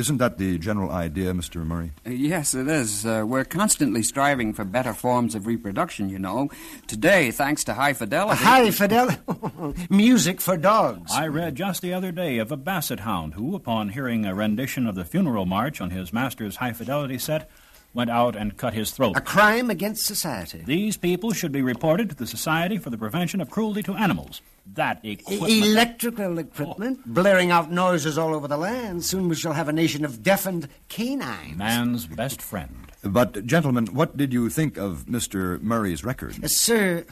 Isn't 0.00 0.16
that 0.16 0.38
the 0.38 0.56
general 0.56 0.90
idea, 0.90 1.34
Mr. 1.34 1.62
Murray? 1.62 1.90
Uh, 2.06 2.10
Yes, 2.10 2.54
it 2.54 2.68
is. 2.68 3.04
Uh, 3.04 3.24
we're 3.26 3.44
constantly 3.44 4.02
striving 4.02 4.54
for 4.54 4.64
better 4.64 4.94
forms 4.94 5.34
of 5.34 5.46
reproduction, 5.46 6.08
you 6.08 6.18
know. 6.18 6.48
Today, 6.86 7.30
thanks 7.30 7.64
to 7.64 7.74
high 7.74 7.92
fidelity. 7.92 8.42
High 8.42 8.70
fidelity. 8.70 9.18
Music 9.90 10.40
for 10.40 10.56
dogs. 10.56 11.12
I 11.12 11.26
read 11.26 11.54
just 11.54 11.82
the 11.82 11.92
other 11.92 12.12
day 12.12 12.38
of 12.38 12.50
a 12.50 12.56
basset 12.56 13.00
hound 13.00 13.34
who, 13.34 13.54
upon 13.54 13.90
hearing 13.90 14.24
a 14.24 14.34
rendition 14.34 14.86
of 14.86 14.94
the 14.94 15.04
funeral 15.04 15.44
march 15.44 15.82
on 15.82 15.90
his 15.90 16.14
master's 16.14 16.56
high 16.56 16.72
fidelity 16.72 17.18
set, 17.18 17.50
went 17.92 18.10
out 18.10 18.36
and 18.36 18.56
cut 18.56 18.74
his 18.74 18.90
throat. 18.90 19.16
A 19.16 19.20
crime 19.20 19.70
against 19.70 20.04
society. 20.06 20.62
These 20.64 20.96
people 20.96 21.32
should 21.32 21.52
be 21.52 21.62
reported 21.62 22.08
to 22.10 22.14
the 22.14 22.26
Society 22.26 22.78
for 22.78 22.90
the 22.90 22.98
Prevention 22.98 23.40
of 23.40 23.50
Cruelty 23.50 23.82
to 23.84 23.94
Animals. 23.94 24.40
That 24.74 25.04
equipment. 25.04 25.52
Electrical 25.52 26.38
equipment, 26.38 27.00
blaring 27.06 27.50
out 27.50 27.70
noises 27.72 28.16
all 28.16 28.34
over 28.34 28.46
the 28.46 28.56
land. 28.56 29.04
Soon 29.04 29.28
we 29.28 29.34
shall 29.34 29.54
have 29.54 29.68
a 29.68 29.72
nation 29.72 30.04
of 30.04 30.22
deafened 30.22 30.68
canines. 30.88 31.56
Man's 31.56 32.06
best 32.06 32.40
friend. 32.40 32.86
But, 33.02 33.46
gentlemen, 33.46 33.86
what 33.86 34.16
did 34.16 34.32
you 34.32 34.50
think 34.50 34.76
of 34.76 35.06
Mr. 35.06 35.60
Murray's 35.62 36.04
record? 36.04 36.44
Uh, 36.44 36.48
sir, 36.48 37.04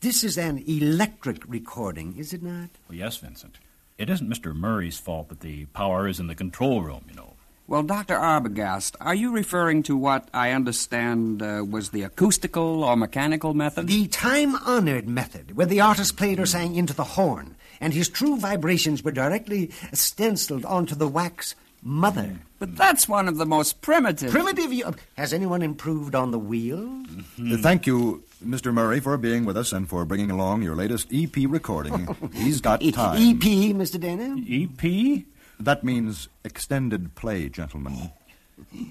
this 0.00 0.24
is 0.24 0.38
an 0.38 0.64
electric 0.66 1.42
recording, 1.46 2.16
is 2.16 2.32
it 2.32 2.42
not? 2.42 2.70
Well, 2.88 2.98
yes, 2.98 3.18
Vincent. 3.18 3.58
It 3.98 4.10
isn't 4.10 4.28
Mr. 4.28 4.54
Murray's 4.54 4.98
fault 4.98 5.28
that 5.28 5.40
the 5.40 5.66
power 5.66 6.08
is 6.08 6.18
in 6.18 6.26
the 6.26 6.34
control 6.34 6.82
room, 6.82 7.04
you 7.08 7.14
know. 7.14 7.25
Well, 7.68 7.82
Dr. 7.82 8.14
Arbogast, 8.14 8.94
are 9.00 9.14
you 9.14 9.32
referring 9.32 9.82
to 9.84 9.96
what 9.96 10.28
I 10.32 10.52
understand 10.52 11.42
uh, 11.42 11.64
was 11.68 11.90
the 11.90 12.02
acoustical 12.02 12.84
or 12.84 12.96
mechanical 12.96 13.54
method? 13.54 13.88
The 13.88 14.06
time 14.06 14.54
honored 14.54 15.08
method, 15.08 15.56
where 15.56 15.66
the 15.66 15.80
artist 15.80 16.16
played 16.16 16.38
or 16.38 16.46
sang 16.46 16.76
into 16.76 16.94
the 16.94 17.02
horn, 17.02 17.56
and 17.80 17.92
his 17.92 18.08
true 18.08 18.36
vibrations 18.36 19.02
were 19.02 19.10
directly 19.10 19.72
stenciled 19.92 20.64
onto 20.64 20.94
the 20.94 21.08
wax 21.08 21.56
mother. 21.82 22.38
But 22.60 22.76
that's 22.76 23.08
one 23.08 23.26
of 23.26 23.36
the 23.36 23.46
most 23.46 23.80
primitive. 23.82 24.30
Primitive? 24.30 24.72
you- 24.72 24.94
Has 25.16 25.32
anyone 25.32 25.60
improved 25.62 26.14
on 26.14 26.30
the 26.30 26.38
wheel? 26.38 27.02
Uh, 27.38 27.56
Thank 27.58 27.84
you, 27.86 28.22
Mr. 28.46 28.72
Murray, 28.72 29.00
for 29.00 29.16
being 29.18 29.44
with 29.44 29.56
us 29.56 29.72
and 29.72 29.88
for 29.88 30.04
bringing 30.04 30.30
along 30.30 30.62
your 30.62 30.76
latest 30.76 31.08
EP 31.12 31.34
recording. 31.48 32.06
He's 32.32 32.60
got 32.60 32.80
E- 32.80 32.92
time. 32.92 33.16
EP, 33.16 33.42
Mr. 33.74 33.98
Dana? 33.98 34.36
EP? 34.48 35.24
That 35.58 35.84
means 35.84 36.28
extended 36.44 37.14
play, 37.14 37.48
gentlemen. 37.48 38.12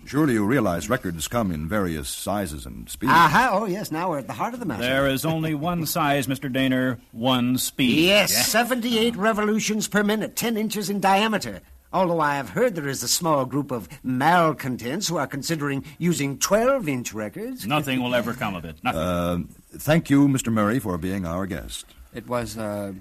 Surely 0.05 0.33
you 0.33 0.45
realize 0.45 0.89
records 0.89 1.27
come 1.27 1.51
in 1.51 1.67
various 1.67 2.07
sizes 2.07 2.65
and 2.65 2.87
speeds. 2.89 3.11
Aha, 3.11 3.49
oh 3.53 3.65
yes, 3.65 3.91
now 3.91 4.09
we're 4.09 4.19
at 4.19 4.27
the 4.27 4.33
heart 4.33 4.53
of 4.53 4.59
the 4.59 4.65
matter. 4.65 4.83
There 4.83 5.07
is 5.07 5.25
only 5.25 5.55
one 5.55 5.85
size, 5.87 6.27
Mr. 6.27 6.51
Dehner, 6.51 6.99
one 7.11 7.57
speed. 7.57 7.97
Yes, 8.05 8.47
78 8.47 9.15
revolutions 9.15 9.87
per 9.87 10.03
minute, 10.03 10.35
10 10.35 10.55
inches 10.57 10.89
in 10.89 10.99
diameter. 10.99 11.61
Although 11.91 12.19
I 12.19 12.35
have 12.35 12.49
heard 12.49 12.75
there 12.75 12.89
is 12.89 13.01
a 13.03 13.07
small 13.07 13.45
group 13.45 13.71
of 13.71 13.87
malcontents 14.03 15.07
who 15.07 15.17
are 15.17 15.27
considering 15.27 15.83
using 15.97 16.37
12 16.37 16.87
inch 16.89 17.13
records. 17.13 17.65
Nothing 17.65 18.03
will 18.03 18.13
ever 18.13 18.33
come 18.33 18.53
of 18.53 18.65
it. 18.65 18.83
Nothing. 18.83 19.01
Uh, 19.01 19.37
thank 19.77 20.09
you, 20.09 20.27
Mr. 20.27 20.51
Murray, 20.51 20.77
for 20.77 20.97
being 20.97 21.25
our 21.25 21.45
guest. 21.45 21.85
It 22.13 22.27
was 22.27 22.57
a 22.57 22.93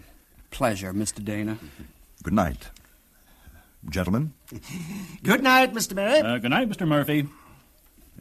pleasure, 0.50 0.94
Mr. 0.94 1.22
Dana. 1.22 1.58
Good 2.22 2.34
night. 2.34 2.68
Gentlemen, 3.90 4.32
Good 5.22 5.42
night, 5.42 5.72
Mr. 5.72 5.94
Murray. 5.94 6.20
Uh, 6.20 6.38
good 6.38 6.50
night, 6.50 6.68
Mr. 6.68 6.86
Murphy. 6.86 7.28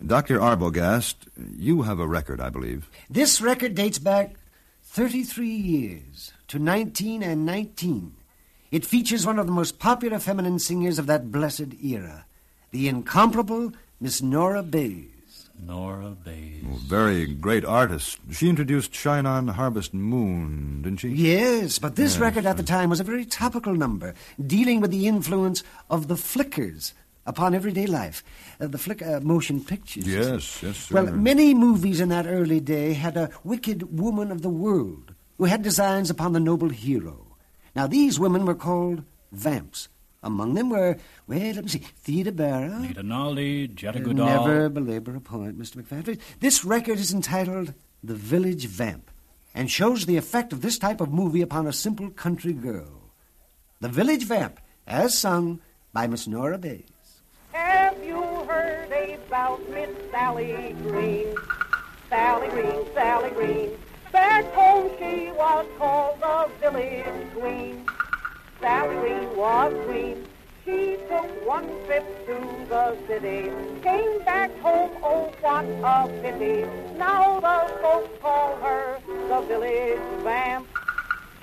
Dr. 0.06 0.40
Arbogast, 0.40 1.16
you 1.58 1.84
have 1.84 2.00
a 2.00 2.08
record, 2.08 2.42
I 2.42 2.50
believe. 2.50 2.90
This 3.10 3.42
record 3.42 3.76
dates 3.76 4.00
back 4.00 4.36
33 4.84 5.48
years 5.48 6.34
to 6.50 6.60
19 6.60 7.24
and 7.24 7.46
19. 7.46 8.14
It 8.72 8.86
features 8.86 9.26
one 9.26 9.40
of 9.40 9.46
the 9.46 9.52
most 9.52 9.80
popular 9.80 10.20
feminine 10.20 10.60
singers 10.60 11.00
of 11.00 11.06
that 11.08 11.32
blessed 11.32 11.74
era, 11.82 12.26
the 12.72 12.88
incomparable 12.88 13.72
Miss 14.02 14.22
Nora 14.22 14.64
Bayes. 14.64 15.13
Nora 15.60 16.10
Bayes. 16.26 16.64
Oh, 16.68 16.76
very 16.78 17.26
great 17.28 17.64
artist. 17.64 18.18
She 18.32 18.50
introduced 18.50 18.94
Shine 18.94 19.26
On 19.26 19.48
Harvest 19.50 19.94
Moon, 19.94 20.82
didn't 20.82 21.00
she? 21.00 21.10
Yes, 21.10 21.80
but 21.80 21.96
this 21.96 22.14
Yes. 22.14 22.22
record 22.22 22.46
at 22.46 22.58
the 22.58 22.64
time 22.64 22.90
was 22.90 23.00
a 23.00 23.04
very 23.04 23.26
topical 23.26 23.74
number, 23.76 24.14
dealing 24.46 24.82
with 24.82 24.92
the 24.92 25.08
influence 25.08 25.64
of 25.90 26.08
the 26.08 26.18
flickers 26.18 26.94
upon 27.26 27.54
everyday 27.56 27.86
life. 27.86 28.24
Uh, 28.60 28.68
the 28.68 28.78
flick 28.78 29.02
uh, 29.02 29.20
motion 29.22 29.64
pictures. 29.64 30.06
you 30.08 30.18
Yes, 30.20 30.44
see. 30.44 30.68
yes, 30.68 30.92
Well, 30.92 31.06
many 31.12 31.54
movies 31.54 32.00
in 32.02 32.10
that 32.10 32.28
early 32.28 32.60
day 32.60 32.94
had 32.94 33.16
a 33.16 33.30
wicked 33.44 33.98
woman 33.98 34.32
of 34.32 34.42
the 34.42 34.50
world 34.50 35.14
who 35.38 35.46
had 35.46 35.62
designs 35.62 36.10
upon 36.10 36.34
the 36.34 36.40
noble 36.40 36.70
hero. 36.70 37.38
Now, 37.76 37.88
these 37.88 38.20
women 38.20 38.46
were 38.46 38.56
called 38.56 39.04
vamps. 39.32 39.88
Among 40.24 40.54
them 40.54 40.70
were, 40.70 40.98
well, 41.28 41.40
let 41.40 41.64
me 41.64 41.70
see, 41.70 41.80
Theda 41.80 42.32
Bara. 42.32 42.80
Nita 42.80 43.02
Naldi, 43.04 43.74
Jetta 43.76 44.00
Goudal. 44.00 44.26
Never 44.26 44.70
belabor 44.70 45.16
a 45.18 45.22
point, 45.22 45.60
Mr. 45.60 45.84
McFadden. 45.84 46.20
This 46.40 46.64
record 46.64 46.98
is 46.98 47.14
entitled 47.14 47.74
The 48.04 48.16
Village 48.16 48.66
Vamp. 48.68 49.12
and 49.54 49.70
shows 49.70 50.06
the 50.06 50.18
effect 50.18 50.52
of 50.54 50.62
this 50.62 50.80
type 50.80 51.00
of 51.02 51.12
movie 51.12 51.42
upon 51.42 51.68
a 51.68 51.74
simple 51.74 52.10
country 52.10 52.54
girl. 52.54 53.12
The 53.82 53.90
Village 53.90 54.24
Vamp, 54.24 54.60
as 54.88 55.16
sung 55.18 55.60
by 55.92 56.08
Miss 56.08 56.26
Nora 56.26 56.58
Bayes. 56.58 56.88
Have 57.52 58.04
you 58.04 58.20
heard 58.48 58.92
about 59.28 59.70
Miss 59.70 59.90
Sally 60.12 60.76
Green? 60.84 61.36
Sally 62.10 62.50
Green, 62.50 62.86
Sally 62.94 63.30
Green. 63.32 63.72
Back 64.12 64.46
home 64.54 64.90
she 64.98 65.32
was 65.32 65.68
called 65.78 66.20
the 66.22 66.50
village 66.62 67.34
queen. 67.34 67.86
Green 68.64 69.36
was 69.36 69.74
queen. 69.86 70.26
She 70.64 70.96
took 71.10 71.46
one 71.46 71.68
trip 71.86 72.06
to 72.28 72.66
the 72.70 72.96
city, 73.08 73.52
came 73.82 74.24
back 74.24 74.58
home, 74.60 74.90
oh 75.04 75.34
what 75.42 75.66
a 75.66 76.08
pity. 76.22 76.66
Now 76.98 77.42
the 77.42 77.74
folks 77.82 78.18
call 78.22 78.56
her 78.62 79.00
the 79.28 79.42
village 79.42 80.00
vamp. 80.24 80.66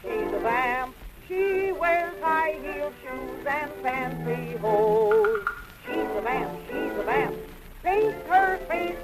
She's 0.00 0.32
a 0.32 0.38
vamp. 0.38 0.94
She 1.28 1.72
wears 1.72 2.14
high 2.22 2.58
heel 2.62 2.90
shoes 3.02 3.46
and 3.46 3.70
fancy 3.82 4.56
hose. 4.56 5.44
She's 5.84 5.96
a 5.96 6.22
vamp, 6.22 6.58
she's 6.68 6.98
a 6.98 7.02
vamp. 7.02 7.36
Paints 7.82 8.26
her 8.28 8.56
face 8.66 8.96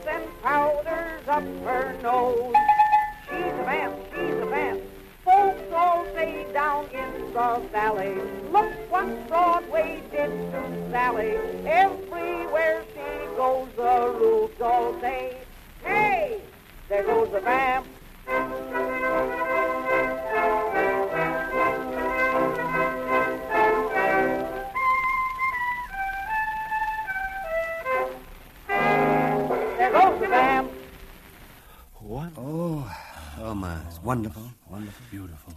valley, 7.72 8.14
look 8.52 8.72
what 8.90 9.28
Broadway 9.28 10.02
did 10.10 10.30
to 10.52 10.88
Sally. 10.90 11.36
Everywhere 11.66 12.84
she 12.92 13.36
goes, 13.36 13.68
the 13.76 14.14
roofs 14.18 14.60
all 14.60 14.98
say, 15.00 15.36
hey, 15.84 16.40
there 16.88 17.04
goes 17.04 17.30
the 17.30 17.40
vamp. 17.40 17.85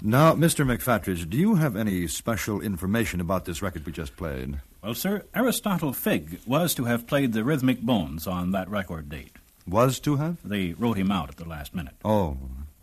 Now, 0.09 0.33
Mr. 0.33 0.65
McFatridge, 0.65 1.29
do 1.29 1.37
you 1.37 1.53
have 1.53 1.75
any 1.75 2.07
special 2.07 2.61
information 2.61 3.21
about 3.21 3.45
this 3.45 3.61
record 3.61 3.85
we 3.85 3.91
just 3.91 4.17
played? 4.17 4.59
Well, 4.81 4.95
sir, 4.95 5.25
Aristotle 5.35 5.93
Figg 5.93 6.39
was 6.47 6.73
to 6.73 6.85
have 6.85 7.05
played 7.05 7.33
the 7.33 7.43
rhythmic 7.43 7.81
bones 7.81 8.25
on 8.25 8.49
that 8.49 8.67
record 8.71 9.07
date. 9.07 9.35
Was 9.67 9.99
to 9.99 10.15
have? 10.15 10.37
They 10.43 10.73
wrote 10.73 10.97
him 10.97 11.11
out 11.11 11.29
at 11.29 11.35
the 11.35 11.47
last 11.47 11.75
minute. 11.75 11.93
Oh, 12.03 12.39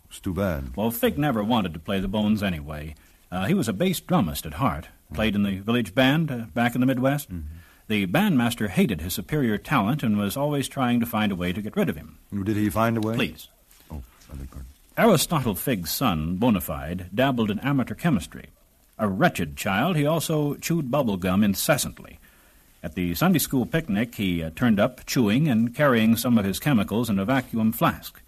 it's 0.09 0.21
too 0.21 0.33
bad. 0.33 0.77
Well, 0.77 0.89
Figg 0.89 1.17
never 1.17 1.43
wanted 1.43 1.73
to 1.73 1.81
play 1.81 1.99
the 1.99 2.07
bones 2.07 2.41
anyway. 2.41 2.95
Uh, 3.29 3.45
he 3.45 3.53
was 3.53 3.67
a 3.67 3.73
bass 3.73 3.99
drummist 3.99 4.45
at 4.45 4.53
heart, 4.53 4.87
played 5.13 5.35
in 5.35 5.43
the 5.43 5.57
village 5.57 5.93
band 5.93 6.31
uh, 6.31 6.45
back 6.53 6.75
in 6.75 6.79
the 6.79 6.87
Midwest. 6.87 7.27
The 7.89 8.07
bandmaster 8.07 8.69
hated 8.69 9.01
his 9.01 9.13
superior 9.13 9.57
talent 9.57 10.01
and 10.01 10.17
was 10.17 10.37
always 10.37 10.69
trying 10.69 11.01
to 11.01 11.05
find 11.05 11.33
a 11.33 11.35
way 11.35 11.51
to 11.51 11.61
get 11.61 11.75
rid 11.75 11.89
of 11.89 11.97
him. 11.97 12.19
Did 12.31 12.55
he 12.55 12.69
find 12.69 12.95
a 12.95 13.01
way? 13.01 13.15
Please. 13.15 13.49
Oh, 13.91 14.01
I 14.31 14.35
beg 14.35 14.49
pardon. 14.49 14.67
Aristotle 14.97 15.53
Figg's 15.53 15.91
son, 15.91 16.39
Bonafide, 16.39 17.13
dabbled 17.13 17.51
in 17.51 17.59
amateur 17.59 17.93
chemistry. 17.93 18.47
A 18.97 19.07
wretched 19.07 19.55
child, 19.55 19.95
he 19.95 20.07
also 20.07 20.55
chewed 20.55 20.89
bubble 20.89 21.17
gum 21.17 21.43
incessantly. 21.43 22.17
At 22.81 22.95
the 22.95 23.13
Sunday 23.13 23.37
school 23.37 23.67
picnic, 23.67 24.15
he 24.15 24.41
uh, 24.41 24.49
turned 24.55 24.79
up 24.79 25.05
chewing 25.05 25.47
and 25.47 25.75
carrying 25.75 26.15
some 26.15 26.39
of 26.39 26.45
his 26.45 26.57
chemicals 26.57 27.11
in 27.11 27.19
a 27.19 27.25
vacuum 27.25 27.73
flask. 27.73 28.23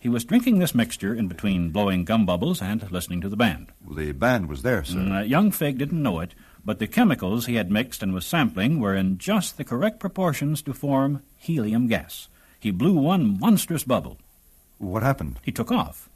He 0.00 0.08
was 0.08 0.24
drinking 0.24 0.58
this 0.58 0.74
mixture 0.74 1.14
in 1.14 1.28
between 1.28 1.70
blowing 1.70 2.04
gum 2.04 2.26
bubbles 2.26 2.60
and 2.60 2.90
listening 2.90 3.20
to 3.20 3.28
the 3.28 3.36
band. 3.36 3.68
The 3.88 4.10
band 4.10 4.48
was 4.48 4.62
there, 4.62 4.82
sir. 4.82 4.98
Mm, 4.98 5.16
uh, 5.20 5.22
young 5.22 5.52
Fig 5.52 5.78
didn't 5.78 6.02
know 6.02 6.18
it, 6.18 6.34
but 6.64 6.80
the 6.80 6.88
chemicals 6.88 7.46
he 7.46 7.54
had 7.54 7.70
mixed 7.70 8.02
and 8.02 8.12
was 8.12 8.26
sampling 8.26 8.80
were 8.80 8.96
in 8.96 9.16
just 9.16 9.58
the 9.58 9.64
correct 9.64 10.00
proportions 10.00 10.60
to 10.62 10.72
form 10.72 11.22
helium 11.36 11.86
gas. 11.86 12.26
He 12.58 12.72
blew 12.72 12.94
one 12.94 13.38
monstrous 13.38 13.84
bubble. 13.84 14.18
What 14.84 15.02
happened? 15.02 15.38
He 15.42 15.52
took 15.52 15.70
off. 15.72 16.08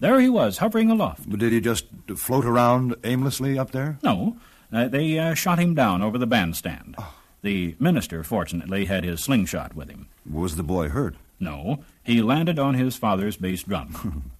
There 0.00 0.20
he 0.20 0.28
was, 0.28 0.58
hovering 0.58 0.90
aloft. 0.90 1.28
Did 1.30 1.52
he 1.52 1.60
just 1.60 1.86
float 2.16 2.44
around 2.44 2.96
aimlessly 3.04 3.58
up 3.58 3.70
there? 3.70 3.98
No, 4.02 4.36
uh, 4.72 4.88
they 4.88 5.18
uh, 5.18 5.34
shot 5.34 5.58
him 5.58 5.74
down 5.74 6.02
over 6.02 6.18
the 6.18 6.26
bandstand. 6.26 6.96
The 7.42 7.76
minister, 7.78 8.22
fortunately, 8.22 8.86
had 8.86 9.04
his 9.04 9.22
slingshot 9.22 9.74
with 9.74 9.88
him. 9.88 10.08
Was 10.28 10.56
the 10.56 10.62
boy 10.62 10.88
hurt? 10.88 11.16
No, 11.38 11.84
he 12.02 12.22
landed 12.22 12.58
on 12.58 12.74
his 12.74 12.96
father's 12.96 13.36
bass 13.36 13.62
drum. 13.68 14.32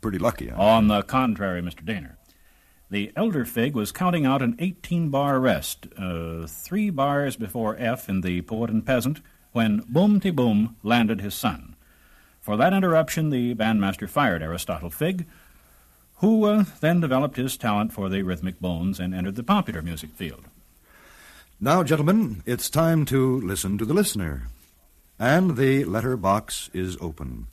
Pretty 0.00 0.18
lucky, 0.18 0.48
huh? 0.48 0.62
on 0.62 0.88
the 0.88 1.02
contrary, 1.02 1.62
Mr. 1.62 1.84
Dehner. 1.84 2.16
The 2.90 3.12
elder 3.16 3.44
Fig 3.44 3.74
was 3.74 3.90
counting 3.90 4.24
out 4.24 4.42
an 4.42 4.56
18 4.58 5.08
bar 5.08 5.40
rest, 5.40 5.86
uh, 5.98 6.46
three 6.46 6.90
bars 6.90 7.36
before 7.36 7.76
F 7.78 8.08
in 8.08 8.20
The 8.20 8.42
Poet 8.42 8.70
and 8.70 8.86
Peasant, 8.86 9.20
when 9.52 9.82
boom 9.88 10.20
ti 10.20 10.30
boom 10.30 10.76
landed 10.82 11.20
his 11.20 11.34
son. 11.34 11.74
For 12.46 12.56
that 12.58 12.72
interruption, 12.72 13.30
the 13.30 13.56
bandmaster 13.56 14.08
fired 14.08 14.40
Aristotle 14.40 14.88
Fig, 14.88 15.26
who 16.18 16.44
uh, 16.44 16.64
then 16.78 17.00
developed 17.00 17.36
his 17.36 17.56
talent 17.56 17.92
for 17.92 18.08
the 18.08 18.22
rhythmic 18.22 18.60
bones 18.60 19.00
and 19.00 19.12
entered 19.12 19.34
the 19.34 19.42
popular 19.42 19.82
music 19.82 20.10
field. 20.14 20.44
Now, 21.60 21.82
gentlemen, 21.82 22.44
it's 22.46 22.70
time 22.70 23.04
to 23.06 23.40
listen 23.40 23.78
to 23.78 23.84
the 23.84 23.92
listener. 23.92 24.46
And 25.18 25.56
the 25.56 25.84
letter 25.86 26.16
box 26.16 26.70
is 26.72 26.96
open. 27.00 27.48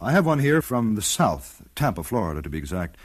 I 0.00 0.10
have 0.10 0.26
one 0.26 0.40
here 0.40 0.60
from 0.60 0.96
the 0.96 1.02
South, 1.02 1.62
Tampa, 1.76 2.02
Florida, 2.02 2.42
to 2.42 2.50
be 2.50 2.58
exact. 2.58 2.96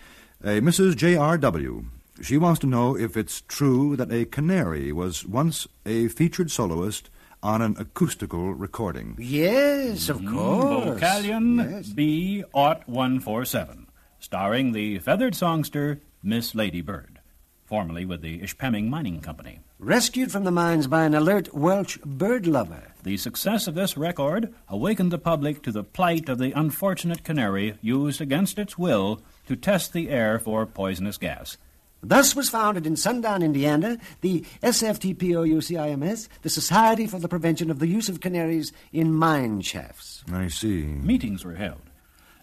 A 0.44 0.60
Mrs. 0.60 0.96
J.R.W. 0.96 1.86
She 2.24 2.40
wants 2.40 2.60
to 2.62 2.68
know 2.68 2.98
if 2.98 3.16
it's 3.16 3.42
true 3.42 3.96
that 3.98 4.12
a 4.12 4.26
canary 4.26 4.92
was 4.92 5.24
once 5.24 5.68
a 5.86 6.08
featured 6.08 6.50
soloist 6.50 7.12
on 7.48 7.62
an 7.62 7.78
acoustical 7.80 8.54
recording. 8.54 9.16
Yes, 9.18 10.10
of 10.10 10.18
mm-hmm. 10.18 10.36
course. 10.36 11.00
Vocalion 11.00 11.72
Yes. 11.72 11.88
B. 11.88 12.44
Ought 12.54 12.86
147, 12.90 13.88
starring 14.20 14.74
the 14.74 15.00
feathered 15.00 15.34
songster 15.34 16.02
Miss 16.22 16.54
Lady 16.54 16.82
Bird, 16.82 17.22
formerly 17.64 18.04
with 18.04 18.22
the 18.22 18.42
Ishpeming 18.42 18.90
Mining 18.90 19.22
Company. 19.22 19.62
Rescued 19.80 20.30
from 20.30 20.44
the 20.44 20.52
mines 20.52 20.88
by 20.88 21.06
an 21.06 21.16
alert 21.16 21.54
Welsh 21.54 21.98
bird 22.04 22.46
lover. 22.48 22.92
The 23.04 23.16
success 23.16 23.66
of 23.66 23.76
this 23.76 23.96
record 23.96 24.54
awakened 24.68 25.12
the 25.12 25.18
public 25.18 25.62
to 25.64 25.72
the 25.72 25.86
plight 25.86 26.28
of 26.28 26.40
the 26.40 26.52
unfortunate 26.52 27.24
canary 27.24 27.78
used 27.82 28.20
against 28.20 28.60
its 28.60 28.78
will 28.78 29.22
to 29.48 29.56
test 29.56 29.94
the 29.94 30.10
air 30.10 30.38
for 30.38 30.66
poisonous 30.66 31.18
gas. 31.18 31.58
Thus 32.02 32.36
was 32.36 32.50
founded 32.50 32.86
in 32.86 32.96
Sundown, 32.96 33.42
Indiana, 33.42 33.98
the 34.22 34.46
SFTPOUCIMS, 34.62 36.28
the 36.42 36.50
Society 36.50 37.08
for 37.08 37.20
the 37.20 37.28
Prevention 37.28 37.72
of 37.72 37.80
the 37.80 37.88
Use 37.88 38.08
of 38.08 38.22
Canaries 38.22 38.72
in 38.94 39.14
Mine 39.14 39.62
Shafts. 39.62 40.24
I 40.32 40.48
see. 40.48 40.84
Meetings 40.84 41.44
were 41.44 41.56
held. 41.56 41.82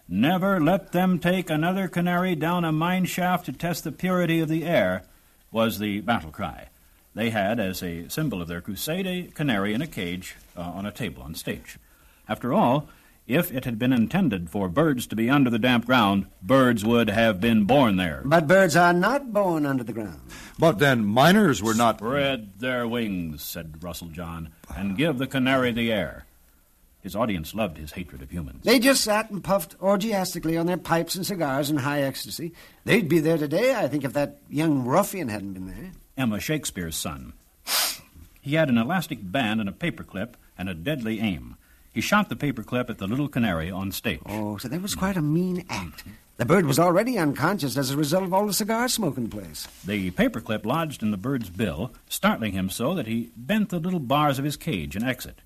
Never 0.07 0.59
let 0.59 0.91
them 0.91 1.17
take 1.17 1.49
another 1.49 1.87
canary 1.87 2.35
down 2.35 2.63
a 2.63 2.71
mine 2.71 3.05
shaft 3.05 3.45
to 3.45 3.53
test 3.53 3.83
the 3.83 3.91
purity 3.91 4.39
of 4.39 4.49
the 4.49 4.65
air, 4.65 5.03
was 5.51 5.79
the 5.79 6.01
battle 6.01 6.31
cry. 6.31 6.67
They 7.15 7.29
had, 7.29 7.59
as 7.59 7.81
a 7.81 8.09
symbol 8.09 8.41
of 8.41 8.47
their 8.47 8.61
crusade, 8.61 9.07
a 9.07 9.23
canary 9.31 9.73
in 9.73 9.81
a 9.81 9.87
cage 9.87 10.35
uh, 10.55 10.61
on 10.61 10.85
a 10.85 10.91
table 10.91 11.23
on 11.23 11.33
stage. 11.33 11.77
After 12.27 12.53
all, 12.53 12.89
if 13.27 13.51
it 13.51 13.65
had 13.65 13.79
been 13.79 13.93
intended 13.93 14.49
for 14.49 14.69
birds 14.69 15.07
to 15.07 15.15
be 15.15 15.29
under 15.29 15.49
the 15.49 15.59
damp 15.59 15.85
ground, 15.85 16.27
birds 16.41 16.85
would 16.85 17.09
have 17.09 17.41
been 17.41 17.65
born 17.65 17.97
there. 17.97 18.21
But 18.23 18.47
birds 18.47 18.75
are 18.75 18.93
not 18.93 19.33
born 19.33 19.65
under 19.65 19.83
the 19.83 19.93
ground. 19.93 20.21
But 20.59 20.79
then 20.79 21.05
miners 21.05 21.61
were 21.61 21.73
not. 21.73 21.97
Spread 21.97 22.59
their 22.59 22.87
wings, 22.87 23.43
said 23.43 23.83
Russell 23.83 24.09
John, 24.09 24.49
and 24.75 24.97
give 24.97 25.17
the 25.17 25.27
canary 25.27 25.71
the 25.71 25.91
air. 25.91 26.25
His 27.01 27.15
audience 27.15 27.53
loved 27.53 27.77
his 27.77 27.91
hatred 27.91 28.23
of 28.23 28.31
humans. 28.31 28.63
They 28.63 28.79
just 28.79 29.03
sat 29.03 29.29
and 29.29 29.43
puffed 29.43 29.77
orgiastically 29.79 30.59
on 30.59 30.65
their 30.65 30.77
pipes 30.77 31.15
and 31.15 31.25
cigars 31.25 31.69
in 31.69 31.77
high 31.77 32.01
ecstasy. 32.01 32.51
They'd 32.83 33.07
be 33.07 33.19
there 33.19 33.37
today, 33.37 33.75
I 33.75 33.87
think, 33.87 34.03
if 34.03 34.13
that 34.13 34.37
young 34.49 34.85
ruffian 34.85 35.27
hadn't 35.27 35.53
been 35.53 35.67
there. 35.67 35.91
Emma 36.17 36.39
Shakespeare's 36.39 36.95
son. 36.95 37.33
He 38.41 38.55
had 38.55 38.69
an 38.69 38.77
elastic 38.77 39.19
band 39.21 39.59
and 39.59 39.69
a 39.69 39.71
paperclip 39.71 40.33
and 40.57 40.69
a 40.69 40.73
deadly 40.73 41.19
aim. 41.19 41.57
He 41.95 42.01
shot 42.01 42.27
the 42.27 42.35
paperclip 42.35 42.89
at 42.89 42.97
the 42.97 43.07
little 43.07 43.29
canary 43.29 43.71
on 43.71 43.93
stage. 43.93 44.19
Oh, 44.25 44.57
so 44.57 44.67
that 44.67 44.81
was 44.81 44.95
quite 44.95 45.15
a 45.15 45.21
mean 45.21 45.63
act. 45.69 46.03
The 46.35 46.43
bird 46.43 46.65
was 46.65 46.77
already 46.77 47.17
unconscious 47.17 47.77
as 47.77 47.89
a 47.89 47.95
result 47.95 48.25
of 48.25 48.33
all 48.33 48.45
the 48.45 48.53
cigar 48.53 48.89
smoke 48.89 49.15
in 49.15 49.23
the 49.23 49.29
place. 49.29 49.65
The 49.85 50.11
paperclip 50.11 50.65
lodged 50.65 51.01
in 51.01 51.11
the 51.11 51.17
bird's 51.17 51.49
bill, 51.49 51.93
startling 52.09 52.51
him 52.51 52.69
so 52.69 52.93
that 52.95 53.07
he 53.07 53.31
bent 53.37 53.69
the 53.69 53.79
little 53.79 54.01
bars 54.01 54.37
of 54.37 54.43
his 54.43 54.57
cage 54.57 54.97
and 54.97 55.05
exit. 55.05 55.39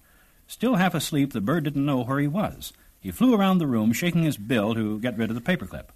Still 0.48 0.78
half 0.78 0.96
asleep, 0.96 1.34
the 1.34 1.40
bird 1.40 1.66
didn't 1.66 1.86
know 1.86 2.02
where 2.02 2.18
he 2.18 2.28
was. 2.28 2.74
He 3.00 3.12
flew 3.12 3.36
around 3.36 3.60
the 3.60 3.68
room, 3.68 3.94
shaking 3.94 4.24
his 4.24 4.38
bill 4.38 4.74
to 4.74 5.00
get 5.00 5.20
rid 5.20 5.30
of 5.30 5.36
the 5.36 5.42
paperclip. 5.42 5.90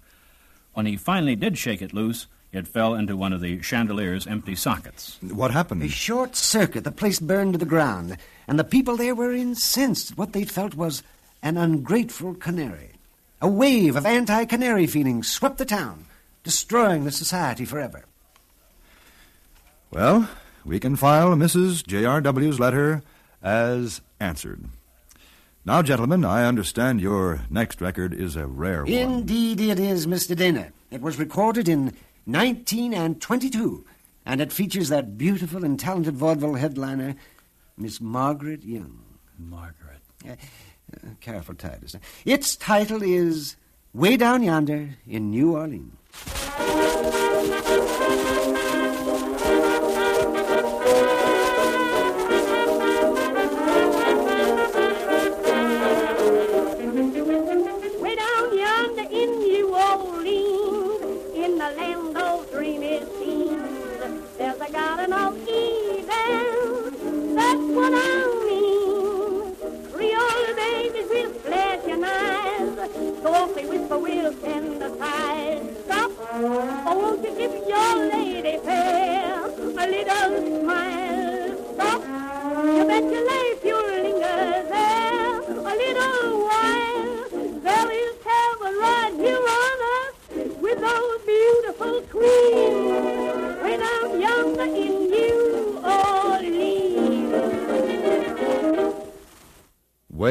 When 0.74 0.86
he 0.86 0.96
finally 0.96 1.34
did 1.34 1.58
shake 1.58 1.82
it 1.82 1.92
loose, 1.92 2.28
it 2.54 2.68
fell 2.68 2.94
into 2.94 3.16
one 3.16 3.32
of 3.32 3.40
the 3.40 3.58
chandelier's 3.58 4.26
empty 4.26 4.54
sockets. 4.54 5.18
What 5.20 5.50
happened? 5.50 5.82
A 5.82 5.88
short 5.88 6.36
circuit, 6.36 6.84
the 6.84 6.92
place 6.92 7.18
burned 7.18 7.54
to 7.54 7.58
the 7.58 7.64
ground, 7.64 8.16
and 8.46 8.58
the 8.58 8.64
people 8.64 8.96
there 8.96 9.14
were 9.14 9.32
incensed. 9.32 10.16
What 10.16 10.32
they 10.32 10.44
felt 10.44 10.74
was 10.74 11.02
an 11.42 11.56
ungrateful 11.56 12.34
canary. 12.34 12.92
A 13.42 13.48
wave 13.48 13.96
of 13.96 14.06
anti 14.06 14.44
canary 14.44 14.86
feelings 14.86 15.30
swept 15.30 15.58
the 15.58 15.64
town, 15.64 16.06
destroying 16.44 17.04
the 17.04 17.10
society 17.10 17.64
forever. 17.64 18.04
Well, 19.90 20.28
we 20.64 20.80
can 20.80 20.96
file 20.96 21.34
Mrs. 21.34 21.86
J.R.W.'s 21.86 22.58
letter 22.58 23.02
as 23.42 24.00
answered. 24.18 24.64
Now, 25.66 25.82
gentlemen, 25.82 26.24
I 26.24 26.44
understand 26.44 27.00
your 27.00 27.40
next 27.50 27.80
record 27.80 28.14
is 28.14 28.36
a 28.36 28.46
rare 28.46 28.84
one. 28.84 28.92
Indeed, 28.92 29.60
it 29.60 29.80
is, 29.80 30.06
Mr. 30.06 30.36
Dana. 30.36 30.68
It 30.90 31.00
was 31.00 31.18
recorded 31.18 31.68
in 31.68 31.94
19 32.26 32.94
and 32.94 33.20
22, 33.20 33.84
and 34.24 34.40
it 34.40 34.52
features 34.52 34.88
that 34.88 35.18
beautiful 35.18 35.64
and 35.64 35.78
talented 35.78 36.16
vaudeville 36.16 36.54
headliner, 36.54 37.14
Miss 37.76 38.00
Margaret 38.00 38.64
Young. 38.64 39.04
Margaret. 39.38 40.00
Uh, 40.26 40.32
uh, 40.32 41.08
careful, 41.20 41.54
Titus. 41.54 41.96
Its 42.24 42.56
title 42.56 43.02
is 43.02 43.56
Way 43.92 44.16
Down 44.16 44.42
Yonder 44.42 44.90
in 45.06 45.30
New 45.30 45.56
Orleans. 45.56 47.13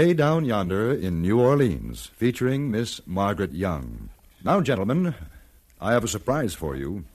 Way 0.03 0.13
Down 0.13 0.43
Yonder 0.43 0.91
in 0.93 1.21
New 1.21 1.39
Orleans, 1.39 2.11
featuring 2.17 2.69
Miss 2.69 2.99
Margaret 3.07 3.53
Young. 3.53 4.09
Now, 4.43 4.59
gentlemen, 4.59 5.15
I 5.79 5.93
have 5.93 6.03
a 6.03 6.09
surprise 6.09 6.53
for 6.53 6.75
you. 6.75 7.05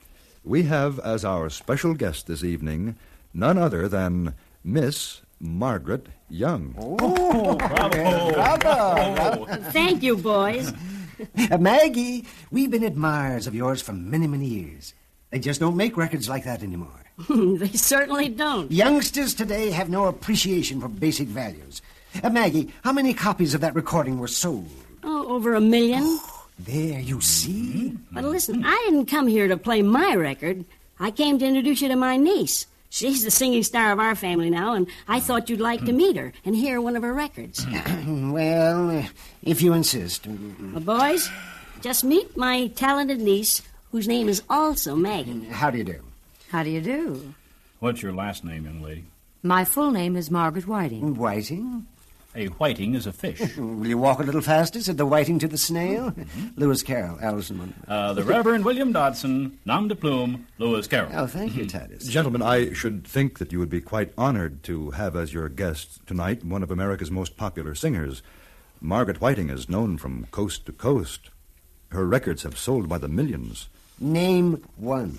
We 0.43 0.63
have 0.63 0.97
as 0.97 1.23
our 1.23 1.51
special 1.51 1.93
guest 1.93 2.25
this 2.25 2.43
evening 2.43 2.95
none 3.31 3.59
other 3.59 3.87
than 3.87 4.33
Miss 4.63 5.21
Margaret 5.39 6.07
Young. 6.31 6.71
Bravo! 6.97 8.33
Bravo! 8.33 9.45
Thank 9.69 10.01
you, 10.01 10.17
boys. 10.17 10.73
Uh, 11.51 11.59
Maggie, 11.59 12.25
we've 12.49 12.71
been 12.71 12.83
admirers 12.83 13.45
of 13.45 13.53
yours 13.53 13.83
for 13.83 13.93
many, 13.93 14.25
many 14.25 14.47
years. 14.47 14.95
They 15.29 15.37
just 15.37 15.59
don't 15.59 15.77
make 15.77 15.95
records 15.95 16.27
like 16.27 16.45
that 16.45 16.63
anymore. 16.63 17.03
they 17.29 17.73
certainly 17.73 18.29
don't. 18.29 18.71
Youngsters 18.71 19.35
today 19.35 19.69
have 19.69 19.89
no 19.89 20.05
appreciation 20.05 20.81
for 20.81 20.87
basic 20.87 21.27
values. 21.27 21.83
Uh, 22.23 22.29
Maggie, 22.29 22.71
how 22.83 22.91
many 22.91 23.13
copies 23.13 23.53
of 23.53 23.61
that 23.61 23.75
recording 23.75 24.19
were 24.19 24.27
sold? 24.27 24.69
Oh, 25.03 25.27
over 25.35 25.53
a 25.53 25.61
million. 25.61 26.19
There, 26.59 26.99
you 26.99 27.21
see? 27.21 27.97
But 28.11 28.25
listen, 28.25 28.63
I 28.65 28.75
didn't 28.85 29.05
come 29.05 29.27
here 29.27 29.47
to 29.47 29.57
play 29.57 29.81
my 29.81 30.15
record. 30.15 30.65
I 30.99 31.11
came 31.11 31.39
to 31.39 31.45
introduce 31.45 31.81
you 31.81 31.87
to 31.87 31.95
my 31.95 32.17
niece. 32.17 32.65
She's 32.89 33.23
the 33.23 33.31
singing 33.31 33.63
star 33.63 33.91
of 33.91 33.99
our 33.99 34.15
family 34.15 34.49
now, 34.49 34.73
and 34.73 34.87
I 35.07 35.19
thought 35.19 35.49
you'd 35.49 35.61
like 35.61 35.85
to 35.85 35.93
meet 35.93 36.17
her 36.17 36.33
and 36.43 36.55
hear 36.55 36.81
one 36.81 36.95
of 36.95 37.03
her 37.03 37.13
records. 37.13 37.65
well, 38.07 38.89
uh, 38.89 39.05
if 39.43 39.61
you 39.61 39.73
insist. 39.73 40.27
Well, 40.27 40.81
boys, 40.81 41.29
just 41.81 42.03
meet 42.03 42.35
my 42.35 42.67
talented 42.67 43.19
niece, 43.19 43.61
whose 43.91 44.07
name 44.07 44.27
is 44.27 44.41
also 44.49 44.95
Maggie. 44.95 45.45
How 45.45 45.69
do 45.69 45.77
you 45.77 45.83
do? 45.83 46.01
How 46.49 46.63
do 46.63 46.71
you 46.71 46.81
do? 46.81 47.35
What's 47.79 48.01
your 48.01 48.11
last 48.11 48.43
name, 48.43 48.65
young 48.65 48.81
lady? 48.81 49.05
My 49.43 49.63
full 49.63 49.91
name 49.91 50.17
is 50.17 50.29
Margaret 50.31 50.67
Whiting. 50.67 51.15
Whiting? 51.15 51.85
A 52.35 52.45
whiting 52.45 52.93
is 52.93 53.07
a 53.07 53.11
fish. 53.11 53.39
Will 53.57 53.87
you 53.87 53.97
walk 53.97 54.19
a 54.19 54.23
little 54.23 54.41
faster? 54.41 54.79
said 54.81 54.97
the 54.97 55.05
whiting 55.05 55.39
to 55.39 55.47
the 55.47 55.57
snail. 55.57 56.13
Lewis 56.55 56.83
Carroll, 56.83 57.17
Alice 57.21 57.49
in 57.49 57.57
Wonderland. 57.57 57.85
Uh, 57.87 58.13
the 58.13 58.23
Reverend 58.23 58.65
William 58.65 58.91
Dodgson, 58.91 59.57
nom 59.65 59.87
de 59.87 59.95
plume, 59.95 60.45
Lewis 60.59 60.87
Carroll. 60.87 61.11
Oh, 61.15 61.25
thank 61.25 61.55
you, 61.55 61.65
Titus. 61.65 62.05
Gentlemen, 62.05 62.43
I 62.43 62.71
should 62.73 63.05
think 63.05 63.39
that 63.39 63.51
you 63.51 63.57
would 63.57 63.69
be 63.69 63.81
quite 63.81 64.13
honored 64.15 64.61
to 64.63 64.91
have 64.91 65.15
as 65.15 65.33
your 65.33 65.49
guest 65.49 66.05
tonight 66.05 66.43
one 66.45 66.61
of 66.61 66.69
America's 66.69 67.09
most 67.09 67.35
popular 67.35 67.73
singers. 67.73 68.21
Margaret 68.79 69.19
Whiting 69.19 69.49
is 69.49 69.67
known 69.67 69.97
from 69.97 70.25
coast 70.31 70.67
to 70.67 70.71
coast. 70.71 71.31
Her 71.89 72.05
records 72.05 72.43
have 72.43 72.59
sold 72.59 72.87
by 72.87 72.99
the 72.99 73.07
millions. 73.07 73.69
Name 73.99 74.63
one. 74.77 75.17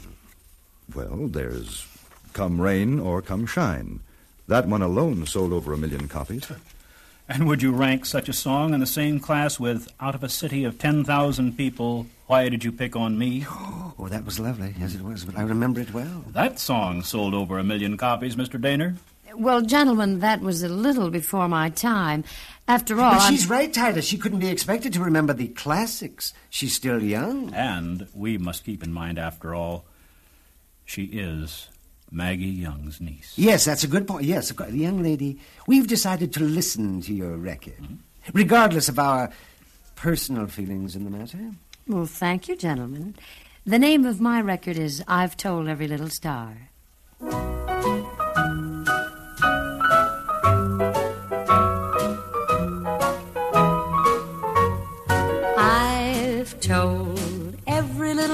Well, 0.94 1.26
there's 1.26 1.86
Come 2.32 2.60
Rain 2.60 3.00
or 3.00 3.20
Come 3.20 3.46
Shine. 3.46 4.00
That 4.46 4.68
one 4.68 4.82
alone 4.82 5.26
sold 5.26 5.52
over 5.52 5.72
a 5.72 5.78
million 5.78 6.06
copies. 6.06 6.50
And 7.32 7.46
would 7.46 7.62
you 7.62 7.70
rank 7.70 8.06
such 8.06 8.28
a 8.28 8.32
song 8.32 8.74
in 8.74 8.80
the 8.80 8.86
same 8.86 9.20
class 9.20 9.60
with 9.60 9.86
Out 10.00 10.16
of 10.16 10.24
a 10.24 10.28
City 10.28 10.64
of 10.64 10.80
10,000 10.80 11.56
People, 11.56 12.06
Why 12.26 12.48
Did 12.48 12.64
You 12.64 12.72
Pick 12.72 12.96
on 12.96 13.16
Me? 13.16 13.46
Oh, 13.48 14.08
that 14.10 14.24
was 14.24 14.40
lovely. 14.40 14.74
Yes, 14.76 14.96
it 14.96 15.02
was, 15.02 15.24
but 15.24 15.38
I 15.38 15.42
remember 15.42 15.78
it 15.80 15.94
well. 15.94 16.24
That 16.32 16.58
song 16.58 17.02
sold 17.04 17.32
over 17.32 17.56
a 17.56 17.62
million 17.62 17.96
copies, 17.96 18.34
Mr. 18.34 18.60
Dehner. 18.60 18.96
Well, 19.36 19.62
gentlemen, 19.62 20.18
that 20.18 20.40
was 20.40 20.64
a 20.64 20.68
little 20.68 21.08
before 21.08 21.46
my 21.48 21.70
time. 21.70 22.24
After 22.66 23.00
all, 23.00 23.12
But 23.12 23.20
I'm- 23.20 23.32
she's 23.32 23.48
right, 23.48 23.72
Titus. 23.72 24.06
She 24.06 24.18
couldn't 24.18 24.40
be 24.40 24.48
expected 24.48 24.92
to 24.94 25.00
remember 25.00 25.32
the 25.32 25.48
classics. 25.48 26.32
She's 26.50 26.74
still 26.74 27.00
young. 27.00 27.54
And 27.54 28.08
we 28.12 28.38
must 28.38 28.64
keep 28.64 28.82
in 28.82 28.92
mind, 28.92 29.20
after 29.20 29.54
all, 29.54 29.84
she 30.84 31.04
is 31.04 31.68
Maggie 32.10 32.46
Young's 32.46 33.00
niece. 33.00 33.32
Yes, 33.36 33.64
that's 33.64 33.84
a 33.84 33.88
good 33.88 34.06
point. 34.06 34.24
Yes, 34.24 34.50
the 34.50 34.70
young 34.72 35.02
lady. 35.02 35.38
We've 35.66 35.86
decided 35.86 36.32
to 36.34 36.40
listen 36.40 37.00
to 37.02 37.14
your 37.14 37.36
record, 37.36 37.98
regardless 38.32 38.88
of 38.88 38.98
our 38.98 39.30
personal 39.94 40.46
feelings 40.46 40.96
in 40.96 41.04
the 41.04 41.10
matter. 41.10 41.52
Well, 41.86 42.06
thank 42.06 42.48
you, 42.48 42.56
gentlemen. 42.56 43.16
The 43.66 43.78
name 43.78 44.06
of 44.06 44.20
my 44.20 44.40
record 44.40 44.78
is 44.78 45.04
I've 45.06 45.36
Told 45.36 45.68
Every 45.68 45.86
Little 45.86 46.08
Star. 46.08 46.69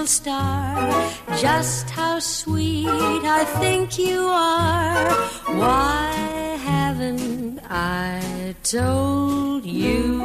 Little 0.07 0.13
star 0.13 1.37
just 1.37 1.91
how 1.91 2.19
sweet 2.21 2.87
I 2.89 3.45
think 3.61 3.99
you 3.99 4.21
are. 4.29 5.11
Why 5.63 6.13
haven't 6.65 7.61
I 7.69 8.55
told 8.63 9.65
you? 9.65 10.23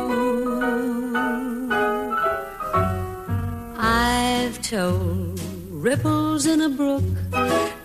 I've 3.77 4.61
told 4.61 5.39
ripples 5.69 6.45
in 6.45 6.61
a 6.61 6.69
brook, 6.69 7.03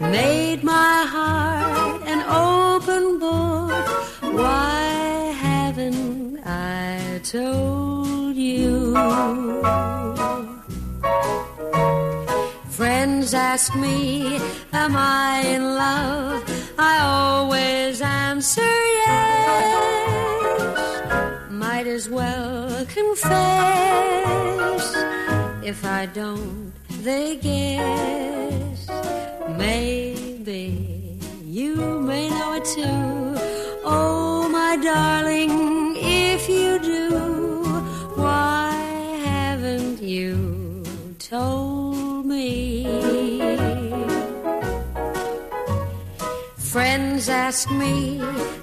made 0.01 0.63
my 0.63 1.05
heart 1.15 2.03
an 2.07 2.21
open 2.29 3.19
book. 3.19 3.87
Why 4.35 5.33
haven't 5.47 6.41
I 6.45 7.21
told 7.23 8.37
you? 8.37 10.06
Friends 13.27 13.35
ask 13.35 13.75
me, 13.75 14.39
Am 14.73 14.95
I 14.95 15.43
in 15.45 15.75
love? 15.75 16.45
I 16.79 17.01
always 17.01 18.01
answer 18.01 18.61
yes. 19.03 20.71
Might 21.51 21.89
as 21.89 22.09
well 22.09 22.87
confess. 22.87 23.35
If 25.65 25.85
I 25.85 26.07
don't, 26.07 26.73
they 27.03 27.35
guess. 27.35 28.89
Maybe 29.59 31.19
you 31.45 31.75
may 32.03 32.31
know 32.31 32.53
it 32.53 32.65
too. 32.65 33.35
Oh, 33.85 34.49
my 34.49 34.77
darling, 34.77 35.46
Friends 47.27 47.45
ask 47.57 47.71
me, 47.73 48.21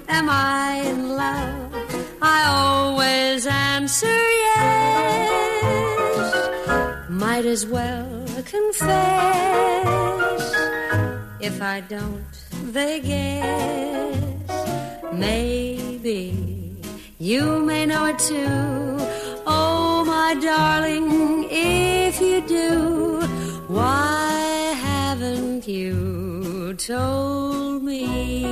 Am 0.08 0.30
I 0.30 0.80
in 0.86 1.10
love? 1.10 1.74
I 2.22 2.44
always 2.46 3.46
answer 3.46 4.18
yes. 4.46 5.90
might 7.10 7.44
as 7.44 7.66
well 7.66 8.24
confess. 8.46 9.84
If 11.40 11.60
I 11.60 11.82
don't, 11.82 12.24
they 12.72 13.00
guess. 13.00 14.16
Maybe 15.12 16.22
you 17.18 17.58
may 17.66 17.84
know 17.84 18.06
it 18.06 18.18
too. 18.18 18.96
Oh, 19.46 20.04
my 20.06 20.36
darling, 20.40 21.48
if 21.50 22.18
you 22.18 22.40
do, 22.48 23.20
why 23.68 24.72
haven't 24.88 25.68
you 25.68 26.13
told 26.76 27.82
me? 27.82 28.44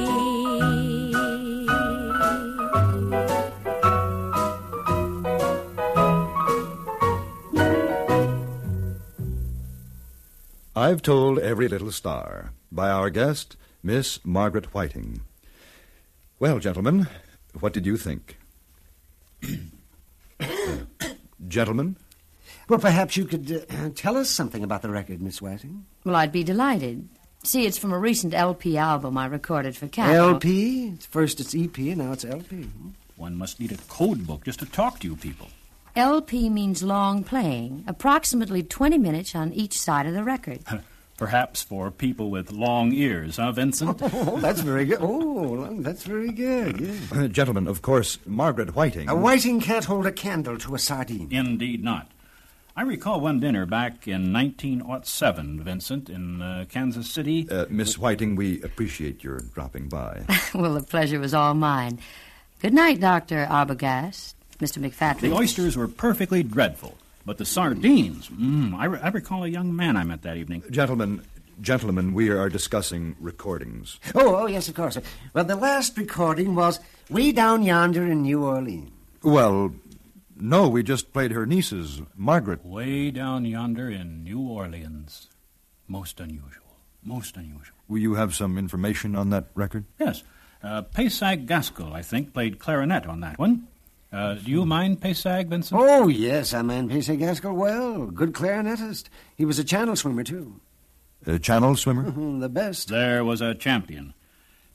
I've 10.74 11.02
Told 11.02 11.38
Every 11.38 11.68
Little 11.68 11.92
Star 11.92 12.52
by 12.70 12.90
our 12.90 13.10
guest, 13.10 13.56
Miss 13.82 14.24
Margaret 14.24 14.74
Whiting. 14.74 15.20
Well, 16.38 16.58
gentlemen, 16.58 17.08
what 17.60 17.72
did 17.72 17.86
you 17.86 17.96
think? 17.96 18.38
Uh, 20.40 20.46
gentlemen? 21.48 21.96
Well, 22.68 22.78
perhaps 22.78 23.16
you 23.16 23.26
could 23.26 23.66
uh, 23.70 23.90
tell 23.94 24.16
us 24.16 24.30
something 24.30 24.64
about 24.64 24.82
the 24.82 24.90
record, 24.90 25.20
Miss 25.20 25.42
Whiting. 25.42 25.84
Well, 26.04 26.16
I'd 26.16 26.32
be 26.32 26.42
delighted. 26.42 27.08
See, 27.44 27.66
it's 27.66 27.76
from 27.78 27.92
a 27.92 27.98
recent 27.98 28.34
LP 28.34 28.76
album 28.78 29.18
I 29.18 29.26
recorded 29.26 29.76
for 29.76 29.88
Capitol. 29.88 30.34
LP? 30.34 30.94
First 31.10 31.40
it's 31.40 31.56
EP, 31.56 31.76
and 31.78 31.96
now 31.96 32.12
it's 32.12 32.24
LP. 32.24 32.70
One 33.16 33.34
must 33.34 33.58
need 33.58 33.72
a 33.72 33.76
code 33.88 34.26
book 34.26 34.44
just 34.44 34.60
to 34.60 34.66
talk 34.66 35.00
to 35.00 35.08
you 35.08 35.16
people. 35.16 35.48
LP 35.96 36.48
means 36.48 36.84
long 36.84 37.24
playing, 37.24 37.84
approximately 37.88 38.62
20 38.62 38.96
minutes 38.96 39.34
on 39.34 39.52
each 39.52 39.76
side 39.76 40.06
of 40.06 40.14
the 40.14 40.22
record. 40.22 40.60
Perhaps 41.18 41.62
for 41.62 41.90
people 41.90 42.30
with 42.30 42.52
long 42.52 42.92
ears, 42.92 43.36
huh, 43.36 43.52
Vincent? 43.52 44.00
Oh, 44.14 44.38
that's 44.38 44.60
very 44.60 44.84
good. 44.84 44.98
Oh, 45.00 45.66
that's 45.80 46.04
very 46.04 46.32
good. 46.32 46.80
Yeah. 46.80 47.24
Uh, 47.24 47.28
gentlemen, 47.28 47.66
of 47.66 47.82
course, 47.82 48.18
Margaret 48.24 48.74
Whiting. 48.76 49.08
A 49.08 49.14
whiting 49.16 49.60
can't 49.60 49.84
hold 49.84 50.06
a 50.06 50.12
candle 50.12 50.58
to 50.58 50.74
a 50.74 50.78
sardine. 50.78 51.28
Indeed 51.30 51.82
not. 51.82 52.08
I 52.74 52.82
recall 52.82 53.20
one 53.20 53.38
dinner 53.38 53.66
back 53.66 54.08
in 54.08 54.32
1907, 54.32 55.62
Vincent, 55.62 56.08
in 56.08 56.40
uh, 56.40 56.64
Kansas 56.70 57.10
City. 57.10 57.46
Uh, 57.50 57.66
Miss 57.68 57.98
Whiting, 57.98 58.34
we 58.34 58.62
appreciate 58.62 59.22
your 59.22 59.40
dropping 59.40 59.88
by. 59.88 60.24
well, 60.54 60.72
the 60.72 60.82
pleasure 60.82 61.20
was 61.20 61.34
all 61.34 61.52
mine. 61.52 61.98
Good 62.60 62.72
night, 62.72 62.98
Dr. 62.98 63.46
Arbogast, 63.50 64.32
Mr. 64.58 64.78
McFadden. 64.78 65.20
The 65.20 65.34
oysters 65.34 65.76
were 65.76 65.86
perfectly 65.86 66.42
dreadful, 66.42 66.96
but 67.26 67.36
the 67.36 67.44
sardines, 67.44 68.30
mm, 68.30 68.74
I, 68.74 68.86
re- 68.86 69.00
I 69.02 69.08
recall 69.08 69.44
a 69.44 69.48
young 69.48 69.76
man 69.76 69.98
I 69.98 70.04
met 70.04 70.22
that 70.22 70.38
evening. 70.38 70.62
Gentlemen, 70.70 71.22
gentlemen, 71.60 72.14
we 72.14 72.30
are 72.30 72.48
discussing 72.48 73.16
recordings. 73.20 74.00
Oh, 74.14 74.36
oh, 74.36 74.46
yes, 74.46 74.68
of 74.68 74.74
course. 74.76 74.96
Well, 75.34 75.44
the 75.44 75.56
last 75.56 75.98
recording 75.98 76.54
was 76.54 76.80
way 77.10 77.32
down 77.32 77.64
yonder 77.64 78.10
in 78.10 78.22
New 78.22 78.42
Orleans. 78.44 78.90
Well, 79.22 79.74
no, 80.36 80.68
we 80.68 80.82
just 80.82 81.12
played 81.12 81.32
her 81.32 81.46
niece's, 81.46 82.02
Margaret. 82.16 82.64
Way 82.64 83.10
down 83.10 83.44
yonder 83.44 83.90
in 83.90 84.24
New 84.24 84.40
Orleans. 84.40 85.28
Most 85.88 86.20
unusual. 86.20 86.76
Most 87.02 87.36
unusual. 87.36 87.76
Will 87.88 87.98
you 87.98 88.14
have 88.14 88.34
some 88.34 88.56
information 88.56 89.16
on 89.16 89.30
that 89.30 89.46
record? 89.54 89.84
Yes. 89.98 90.22
Uh, 90.62 90.82
Pesag 90.82 91.46
Gaskell, 91.46 91.92
I 91.92 92.02
think, 92.02 92.32
played 92.32 92.58
clarinet 92.58 93.06
on 93.06 93.20
that 93.20 93.38
one. 93.38 93.66
Uh, 94.12 94.34
do 94.34 94.50
you 94.50 94.66
mind 94.66 95.00
Pesag, 95.00 95.48
Vincent? 95.48 95.80
Oh, 95.80 96.06
yes, 96.08 96.52
I 96.52 96.62
mind 96.62 96.90
Pesay 96.90 97.18
Gaskell 97.18 97.54
well. 97.54 98.06
Good 98.06 98.32
clarinetist. 98.32 99.06
He 99.36 99.44
was 99.44 99.58
a 99.58 99.64
channel 99.64 99.96
swimmer, 99.96 100.22
too. 100.22 100.60
A 101.26 101.38
channel 101.38 101.76
swimmer? 101.76 102.10
the 102.40 102.48
best. 102.48 102.88
There 102.88 103.24
was 103.24 103.40
a 103.40 103.54
champion. 103.54 104.14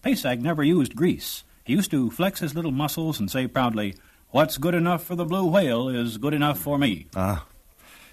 Pesag 0.04 0.42
never 0.42 0.64
used 0.64 0.96
grease. 0.96 1.44
He 1.64 1.74
used 1.74 1.92
to 1.92 2.10
flex 2.10 2.40
his 2.40 2.56
little 2.56 2.72
muscles 2.72 3.20
and 3.20 3.30
say 3.30 3.48
proudly, 3.48 3.96
What's 4.32 4.58
good 4.58 4.76
enough 4.76 5.04
for 5.04 5.16
the 5.16 5.26
blue 5.26 5.46
whale 5.46 5.88
is 5.90 6.18
good 6.18 6.34
enough 6.34 6.60
for 6.60 6.78
me. 6.78 7.08
Ah. 7.16 7.46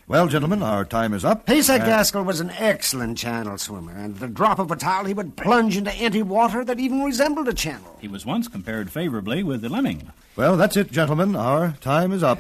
Well, 0.07 0.29
gentlemen, 0.29 0.62
our 0.62 0.85
time 0.85 1.14
is 1.14 1.24
up. 1.24 1.46
Pesach 1.46 1.81
Uh, 1.81 1.87
Gaskell 1.87 2.24
was 2.24 2.38
an 2.40 2.50
excellent 2.50 3.16
channel 3.16 3.57
swimmer, 3.57 3.92
and 3.92 4.14
at 4.14 4.20
the 4.20 4.29
drop 4.29 4.59
of 4.59 4.70
a 4.70 4.77
towel 4.77 5.07
he 5.07 5.14
would 5.14 5.35
plunge 5.37 5.77
into 5.77 5.92
empty 5.94 6.22
water 6.22 6.62
that 6.64 6.79
even 6.79 7.03
resembled 7.03 7.48
a 7.48 7.55
channel. 7.55 7.96
He 8.00 8.09
was 8.09 8.27
once 8.27 8.46
compared 8.46 8.90
favorably 8.90 9.42
with 9.42 9.62
the 9.62 9.68
lemming. 9.70 10.12
Well, 10.37 10.57
that's 10.59 10.77
it, 10.77 10.92
gentlemen. 10.92 11.35
Our 11.35 11.72
time 11.81 12.12
is 12.12 12.22
up. 12.22 12.38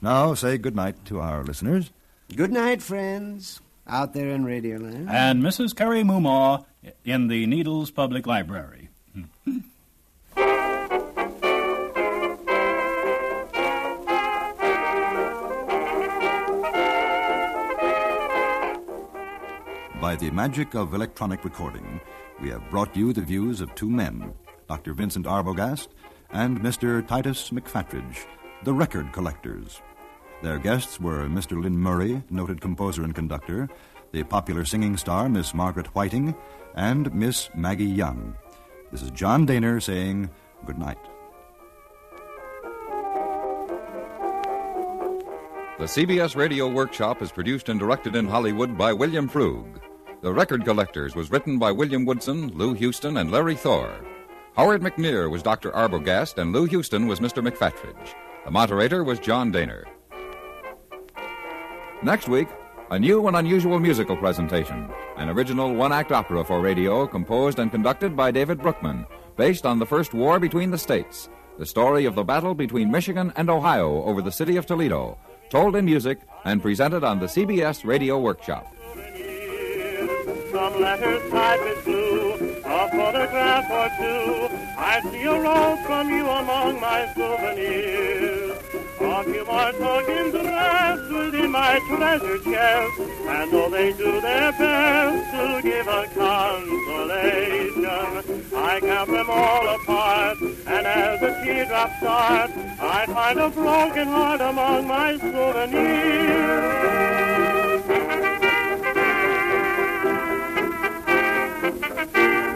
Now, 0.00 0.32
say 0.34 0.56
good 0.58 0.74
night 0.74 1.04
to 1.06 1.20
our 1.20 1.44
listeners. 1.44 1.90
Good 2.34 2.50
night, 2.52 2.80
friends, 2.82 3.60
out 3.86 4.14
there 4.14 4.30
in 4.30 4.44
Radio 4.44 4.78
Land. 4.78 5.08
And 5.10 5.42
Mrs. 5.42 5.76
Carrie 5.76 6.02
Mumaw 6.02 6.64
in 7.04 7.28
the 7.28 7.46
Needles 7.46 7.90
Public 7.90 8.26
Library. 8.26 8.88
By 20.06 20.14
the 20.14 20.30
magic 20.30 20.76
of 20.76 20.94
electronic 20.94 21.44
recording, 21.44 22.00
we 22.40 22.48
have 22.50 22.70
brought 22.70 22.96
you 22.96 23.12
the 23.12 23.22
views 23.22 23.60
of 23.60 23.74
two 23.74 23.90
men, 23.90 24.32
Dr. 24.68 24.94
Vincent 24.94 25.26
Arbogast 25.26 25.88
and 26.30 26.60
Mr. 26.60 27.04
Titus 27.04 27.50
McFatridge, 27.50 28.24
the 28.62 28.72
record 28.72 29.12
collectors. 29.12 29.82
Their 30.44 30.60
guests 30.60 31.00
were 31.00 31.26
Mr. 31.26 31.60
Lynn 31.60 31.76
Murray, 31.76 32.22
noted 32.30 32.60
composer 32.60 33.02
and 33.02 33.16
conductor, 33.16 33.68
the 34.12 34.22
popular 34.22 34.64
singing 34.64 34.96
star 34.96 35.28
Miss 35.28 35.52
Margaret 35.52 35.88
Whiting, 35.88 36.36
and 36.76 37.12
Miss 37.12 37.50
Maggie 37.56 37.84
Young. 37.84 38.36
This 38.92 39.02
is 39.02 39.10
John 39.10 39.44
Dehner 39.44 39.82
saying 39.82 40.30
good 40.66 40.78
night. 40.78 41.02
The 45.80 45.86
CBS 45.86 46.36
Radio 46.36 46.68
Workshop 46.68 47.22
is 47.22 47.32
produced 47.32 47.68
and 47.68 47.80
directed 47.80 48.14
in 48.14 48.28
Hollywood 48.28 48.78
by 48.78 48.92
William 48.92 49.28
Froug. 49.28 49.80
The 50.22 50.32
Record 50.32 50.64
Collectors 50.64 51.14
was 51.14 51.30
written 51.30 51.58
by 51.58 51.70
William 51.70 52.06
Woodson, 52.06 52.48
Lou 52.54 52.72
Houston, 52.72 53.18
and 53.18 53.30
Larry 53.30 53.54
Thor. 53.54 53.92
Howard 54.56 54.80
McNear 54.80 55.30
was 55.30 55.42
Dr. 55.42 55.70
Arbogast, 55.72 56.38
and 56.38 56.52
Lou 56.52 56.64
Houston 56.64 57.06
was 57.06 57.20
Mr. 57.20 57.46
McFatridge. 57.46 58.14
The 58.46 58.50
moderator 58.50 59.04
was 59.04 59.18
John 59.18 59.52
Dehner. 59.52 59.84
Next 62.02 62.28
week, 62.28 62.48
a 62.90 62.98
new 62.98 63.26
and 63.26 63.36
unusual 63.36 63.78
musical 63.78 64.16
presentation. 64.16 64.88
An 65.18 65.28
original 65.28 65.74
one 65.74 65.92
act 65.92 66.12
opera 66.12 66.44
for 66.44 66.60
radio 66.60 67.06
composed 67.06 67.58
and 67.58 67.70
conducted 67.70 68.16
by 68.16 68.30
David 68.30 68.58
Broekman, 68.58 69.06
based 69.36 69.66
on 69.66 69.78
the 69.78 69.86
first 69.86 70.14
war 70.14 70.40
between 70.40 70.70
the 70.70 70.78
states. 70.78 71.28
The 71.58 71.66
story 71.66 72.06
of 72.06 72.14
the 72.14 72.24
battle 72.24 72.54
between 72.54 72.90
Michigan 72.90 73.34
and 73.36 73.50
Ohio 73.50 74.02
over 74.04 74.22
the 74.22 74.32
city 74.32 74.56
of 74.56 74.64
Toledo, 74.64 75.18
told 75.50 75.76
in 75.76 75.84
music 75.84 76.20
and 76.44 76.62
presented 76.62 77.04
on 77.04 77.18
the 77.18 77.26
CBS 77.26 77.84
Radio 77.84 78.18
Workshop. 78.18 78.72
Some 80.56 80.80
letters 80.80 81.20
tied 81.30 81.60
with 81.60 81.84
blue, 81.84 82.32
a 82.64 82.88
photograph 82.88 83.70
or 83.70 83.90
two. 84.00 84.48
I 84.78 85.02
see 85.12 85.24
a 85.24 85.38
rose 85.38 85.78
from 85.84 86.08
you 86.08 86.26
among 86.26 86.80
my 86.80 87.12
souvenirs. 87.14 88.56
A 88.98 89.22
few 89.24 89.44
more 89.44 89.72
tokens 89.72 90.32
rest 90.32 91.12
within 91.12 91.50
my 91.50 91.78
treasure 91.88 92.38
chest, 92.38 93.00
and 93.28 93.52
though 93.52 93.68
they 93.68 93.92
do 93.92 94.18
their 94.22 94.52
best 94.52 95.30
to 95.36 95.60
give 95.62 95.88
a 95.88 96.06
consolation, 96.14 97.44
I 98.56 98.80
count 98.80 99.10
them 99.10 99.28
all 99.28 99.68
apart, 99.74 100.38
and 100.40 100.86
as 100.86 101.20
the 101.20 101.38
teardrops 101.44 101.98
start, 101.98 102.50
I 102.80 103.04
find 103.04 103.38
a 103.40 103.50
broken 103.50 104.08
heart 104.08 104.40
among 104.40 104.86
my 104.88 105.18
souvenirs. 105.18 106.96
thank 111.70 112.16
you. 112.16 112.55